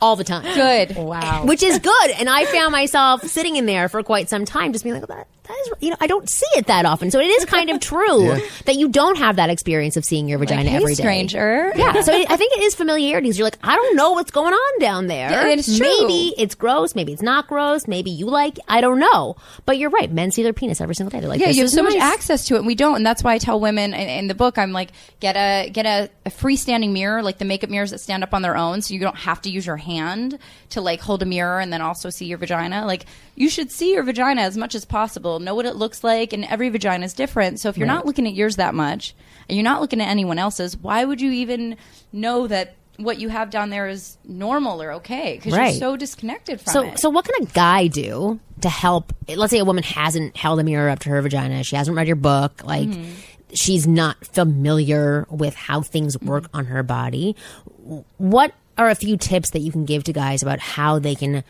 [0.00, 0.42] all the time.
[0.42, 0.96] Good.
[0.96, 1.44] Wow.
[1.44, 2.10] Which is good.
[2.18, 5.26] And I found myself sitting in there for quite some time just being like, that,
[5.44, 7.10] that is, you know, I don't see it that often.
[7.10, 8.38] So it is kind of true Yeah.
[8.64, 11.02] that you don't have that experience of seeing your vagina hey, every day.
[11.02, 11.72] stranger.
[11.76, 12.00] Yeah.
[12.00, 14.54] So it, I think it is familiarity 'cause You're like, I don't know what's going
[14.54, 15.30] on down there.
[15.30, 15.86] Yeah, it's true.
[15.86, 16.94] Maybe it's gross.
[16.94, 17.86] Maybe it's not gross.
[17.86, 19.36] Maybe you like, I don't know.
[19.66, 20.10] But you're right.
[20.10, 21.20] Men see their penis every single day.
[21.20, 22.96] They're like, yeah, this you have is so much access to it, and we don't.
[22.96, 24.90] And that's why I tell women in, in the book, I'm like,
[25.20, 28.42] get a get a, a freestanding mirror, like the makeup mirrors that stand up on
[28.42, 30.38] their own, so you don't have to use your hand
[30.70, 32.86] to like hold a mirror and then also see your vagina.
[32.86, 33.04] Like,
[33.36, 36.44] you should see your vagina as much as possible, know what it looks like, and
[36.44, 37.60] every vagina is different.
[37.60, 39.14] So if you're not looking at yours that much,
[39.48, 41.76] and you're not looking at anyone else's, why would you even
[42.12, 42.76] know that?
[42.96, 45.70] What you have down there is normal or okay because Right.
[45.72, 47.00] you're so disconnected from So, it.
[47.00, 49.12] so what can a guy do to help?
[49.26, 51.64] Let's say a woman hasn't held a mirror up to her vagina.
[51.64, 52.62] She hasn't read your book.
[52.64, 53.10] Like, Mm-hmm.
[53.52, 56.56] she's not familiar with how things work Mm-hmm.
[56.56, 57.34] on her body.
[58.18, 61.42] What are a few tips that you can give to guys about how they can?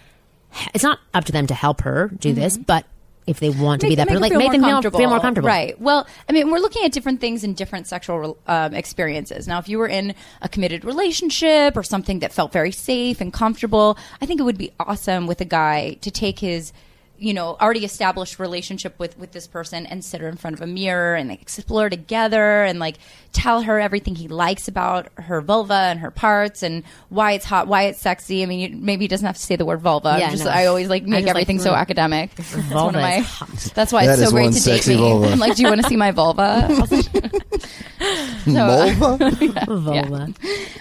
[0.73, 2.87] It's not up to them to help her do this, but
[3.27, 4.19] if they want to be that, Mm-hmm.
[4.21, 5.49] person, like make them feel, feel more comfortable.
[5.49, 5.81] Right.
[5.81, 9.49] Well, I mean, we're looking at different things in different sexual um, experiences.
[9.49, 13.33] Now, if you were in a committed relationship or something that felt very safe and
[13.33, 16.73] comfortable, I think it would be awesome with a guy to take his
[17.19, 20.61] you know already established relationship with with this person and sit her in front of
[20.63, 22.97] a mirror and like explore together and like
[23.33, 27.69] tell her everything he likes about her vulva and her parts and why it's hot
[27.69, 30.09] why it's sexy i mean you, maybe he doesn't have to say the word vulva
[30.09, 30.51] I'm Yeah, just no.
[30.51, 33.19] i always like make just like, everything so mm, academic It's one vulva of my
[33.19, 33.49] hot.
[33.75, 35.29] that's why That it's so great one to date sexy me vulva.
[35.33, 36.69] i'm like do you want to see my vulva
[38.47, 39.31] Vulva?
[39.67, 40.29] Vulva.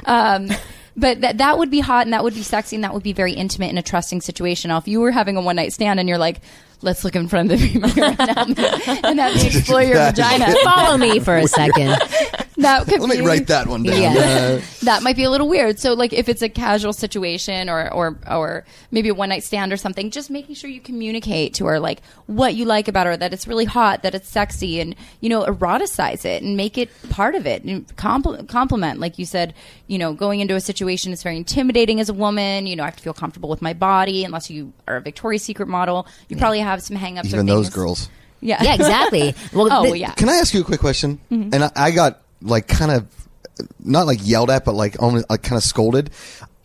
[0.05, 0.49] um,
[0.95, 3.13] but that that would be hot and that would be sexy and that would be
[3.13, 4.69] very intimate in a trusting situation.
[4.69, 6.41] Now, if you were having a one night stand and you're like,
[6.81, 9.95] let's look in front of the mirror and have me, and have me explore your
[9.95, 10.53] That is vagina.
[10.63, 11.97] Follow me for a second.
[12.63, 14.01] that could Let me be, write that one down.
[14.01, 14.61] Yeah.
[14.83, 15.79] That might be a little weird.
[15.79, 19.71] So, like, if it's a casual situation or or or maybe a one night stand
[19.71, 23.15] or something, just making sure you communicate to her like what you like about her,
[23.15, 26.89] that it's really hot, that it's sexy, and you know, eroticize it and make it
[27.09, 27.63] part of it.
[27.63, 29.53] And compl- compliment, like you said,
[29.87, 32.67] you know, going into a situation is very intimidating as a woman.
[32.67, 34.25] You know, I have to feel comfortable with my body.
[34.25, 37.25] Unless you are a Victoria's Secret model, you probably have some hangups.
[37.25, 38.09] even or those girls.
[38.41, 39.33] Yeah, Yeah, exactly.
[39.53, 40.11] Well, oh, th- yeah.
[40.11, 41.19] Can I ask you a quick question?
[41.31, 41.49] Mm-hmm.
[41.53, 43.07] And I, I got like kind of
[43.79, 46.11] not like yelled at, but like almost like kind of scolded.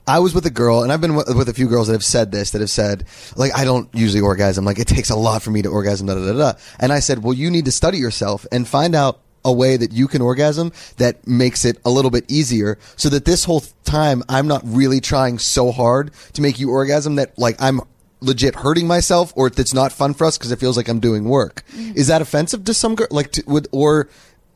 [0.07, 2.05] I was with a girl, and I've been with, with a few girls that have
[2.05, 3.05] said this, that have said,
[3.37, 4.65] like, I don't usually orgasm.
[4.65, 6.59] Like, it takes a lot for me to orgasm, da da da da.
[6.81, 9.93] And I said, well, you need to study yourself and find out a way that
[9.93, 14.23] you can orgasm that makes it a little bit easier so that this whole time
[14.29, 17.81] I'm not really trying so hard to make you orgasm that like I'm
[18.21, 21.25] legit hurting myself or it's not fun for us because it feels like I'm doing
[21.25, 21.63] work.
[21.73, 21.97] Mm-hmm.
[21.97, 23.07] Is that offensive to some girl?
[23.11, 24.09] Like, to, would, or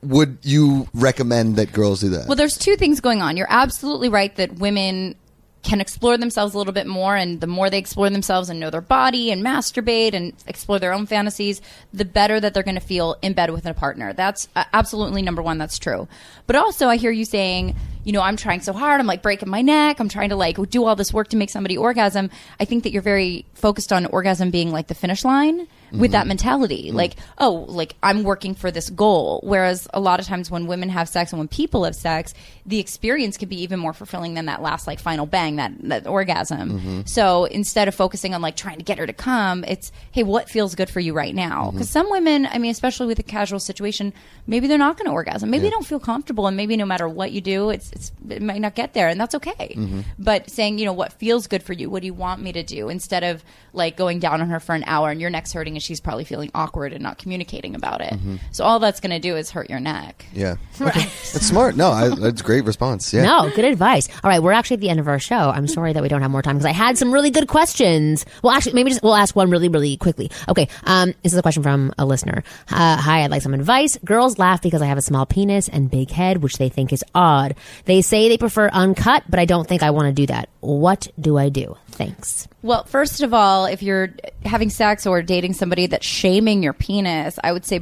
[0.03, 2.26] would you recommend that girls do that?
[2.26, 3.36] Well, there's two things going on.
[3.36, 5.14] You're absolutely right that women
[5.62, 8.68] can explore themselves a little bit more, and the more they explore themselves and know
[8.68, 11.61] their body and masturbate and explore their own fantasies,
[11.92, 14.12] the better that they're going to feel in bed with a partner.
[14.12, 15.59] That's uh, absolutely number one.
[15.59, 16.09] That's true.
[16.48, 19.00] But also, I hear you saying, you know, I'm trying so hard.
[19.00, 20.00] I'm like breaking my neck.
[20.00, 22.30] I'm trying to like do all this work to make somebody orgasm.
[22.59, 26.20] I think that you're very focused on orgasm being like the finish line with that
[26.20, 26.28] mm-hmm.
[26.28, 26.88] mentality.
[26.88, 26.97] Mm-hmm.
[26.97, 29.40] Like, oh, like I'm working for this goal.
[29.43, 32.34] Whereas a lot of times when women have sex and when people have sex,
[32.66, 36.07] the experience can be even more fulfilling than that last like final bang, that, that
[36.07, 36.78] orgasm.
[36.78, 37.01] Mm-hmm.
[37.07, 40.49] So instead of focusing on like trying to get her to come, it's, hey, what
[40.49, 41.70] feels good for you right now?
[41.70, 44.12] Because some women, I mean, especially with a casual situation,
[44.47, 45.51] maybe they're not going to orgasm.
[45.51, 48.43] Maybe they don't feel comfortable and maybe no matter what you do, it's, it's, it
[48.43, 49.74] might not get there and that's okay.
[50.18, 51.90] But saying, you know, what feels good for you?
[51.90, 52.88] What do you want me to do?
[52.88, 55.86] Instead of like going down on her for an hour and your neck's hurting and
[55.86, 58.14] she's probably feeling awkward and not communicating about it.
[58.52, 60.24] So all that's going to do is hurt your neck.
[60.32, 60.54] yeah.
[60.80, 61.00] Okay.
[61.00, 61.76] That's smart.
[61.76, 63.12] No, I, that's great response.
[63.14, 63.22] Yeah.
[63.24, 64.08] No, good advice.
[64.24, 65.36] All right, we're actually at the end of our show.
[65.50, 68.24] I'm sorry that we don't have more time because I had some really good questions.
[68.42, 70.30] Well, actually, maybe just we'll ask one really, really quickly.
[70.48, 72.42] Okay, um, this is a question from a listener.
[72.70, 73.96] Uh, hi, I'd like some advice.
[74.04, 77.04] Girls laugh because I have a small penis and big head, which they think is
[77.14, 77.54] odd.
[77.84, 80.48] They say they prefer uncut, but I don't think I want to do that.
[80.60, 81.76] What do I do?
[81.92, 82.48] Thanks.
[82.62, 87.38] Well, first of all, if you're having sex or dating somebody that's shaming your penis,
[87.42, 87.80] I would say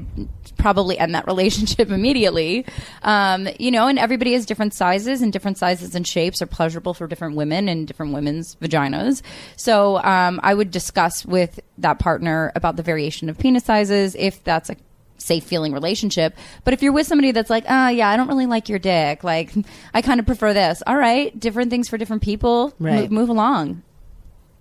[0.56, 2.64] probably end that relationship immediately.
[3.02, 6.94] Um, you know, and everybody has different sizes, and different sizes and shapes are pleasurable
[6.94, 9.22] for different women and different women's vaginas.
[9.56, 14.42] So um, I would discuss with that partner about the variation of penis sizes if
[14.44, 14.76] that's a
[15.18, 16.34] safe feeling relationship.
[16.64, 19.22] But if you're with somebody that's like, ah, yeah, I don't really like your dick.
[19.22, 19.52] Like,
[19.94, 20.82] I kind of prefer this.
[20.86, 22.72] All right, different things for different people.
[22.78, 23.02] Right.
[23.02, 23.82] Move, move along.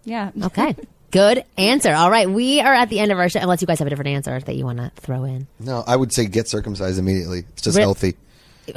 [0.05, 0.31] Yeah.
[0.43, 0.75] Okay.
[1.11, 1.93] Good answer.
[1.93, 3.39] All right, we are at the end of our show.
[3.39, 5.47] Unless you guys have a different answer that you want to throw in.
[5.59, 7.45] No, I would say get circumcised immediately.
[7.53, 8.15] It's just Re- healthy.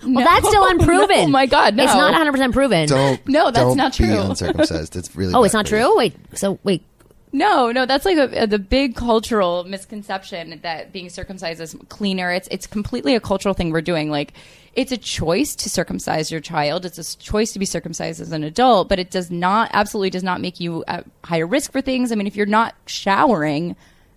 [0.00, 1.08] Well, that's still unproven.
[1.18, 1.82] Oh my God, no.
[1.82, 2.86] It's not 100 percent proven.
[2.86, 3.26] Don't.
[3.26, 4.16] No, that's don't not Be true.
[4.20, 4.94] uncircumcised.
[4.94, 5.34] It's really.
[5.34, 5.96] oh, it's not for true.
[5.96, 6.14] Wait.
[6.34, 6.84] So wait.
[7.32, 12.32] No, no, that's like a, a, the big cultural misconception that being circumcised is cleaner.
[12.32, 14.10] It's it's completely a cultural thing we're doing.
[14.10, 14.32] Like,
[14.74, 16.86] it's a choice to circumcise your child.
[16.86, 20.22] It's a choice to be circumcised as an adult, but it does not absolutely does
[20.22, 22.12] not make you at higher risk for things.
[22.12, 23.76] I mean, if you're not showering,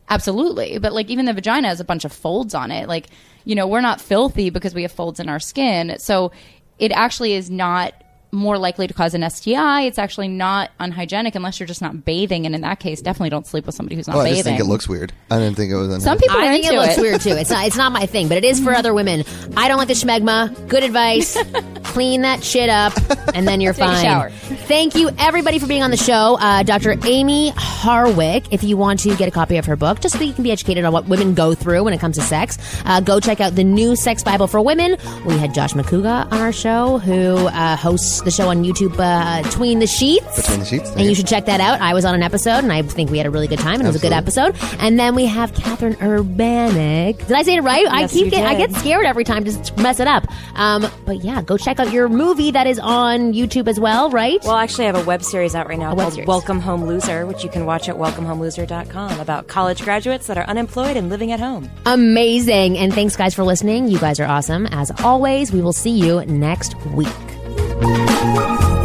[0.10, 0.78] absolutely.
[0.78, 2.88] But like even the vagina has a bunch of folds on it.
[2.88, 3.08] Like,
[3.44, 5.96] you know, we're not filthy because we have folds in our skin.
[6.00, 6.32] So
[6.80, 7.94] it actually is not
[8.32, 9.82] more likely to cause an STI.
[9.84, 12.46] It's actually not unhygienic unless you're just not bathing.
[12.46, 14.36] And in that case, definitely don't sleep with somebody who's not Oh, I bathing.
[14.38, 15.12] just think it looks weird.
[15.30, 16.04] I didn't think it was.
[16.04, 17.02] Some people I are think it into looks it.
[17.02, 17.30] weird too.
[17.32, 17.66] It's not.
[17.68, 19.24] It's not my thing, but it is for other women.
[19.58, 20.68] I don't like the schmegma.
[20.68, 21.38] Good advice.
[21.92, 22.94] Clean that shit up,
[23.36, 24.04] and then you're Take a fine.
[24.04, 24.30] shower.
[24.30, 26.94] Thank you everybody for being on the show, uh, Dr.
[27.06, 28.48] Amie Harwick.
[28.52, 30.52] If you want to get a copy of her book, just so you can be
[30.54, 33.56] educated on what women go through when it comes to sex, uh, go check out
[33.56, 34.96] the new Sex Bible for Women.
[35.26, 39.44] We had Josh McCouga on our show, who uh, hosts the show on YouTube, uh,
[39.44, 40.36] Between the Sheets.
[40.42, 40.90] Between the Sheets.
[40.92, 41.82] And you should check that out.
[41.82, 43.88] I was on an episode, and I think we had a really good time, and
[43.88, 44.08] Absolutely.
[44.10, 44.82] it was a good episode.
[44.82, 47.28] And then we have Catherine Urbanic.
[47.28, 47.84] Did I say it right?
[47.84, 50.26] Yes, I keep get, I get scared every time to mess it up.
[50.56, 54.40] Um, but yeah, go check out your movie that is on YouTube as well, right?
[54.44, 57.26] Well, actually, I have a web series out right now a called Welcome Home Loser,
[57.26, 61.40] which you can watch at welcomehomeloser.com about college graduates that are unemployed and living at
[61.40, 61.70] home.
[61.86, 62.78] Amazing.
[62.78, 63.88] And thanks, guys, for listening.
[63.88, 64.68] You guys are awesome.
[64.68, 67.08] As always, we will see you next week.
[67.52, 68.81] Música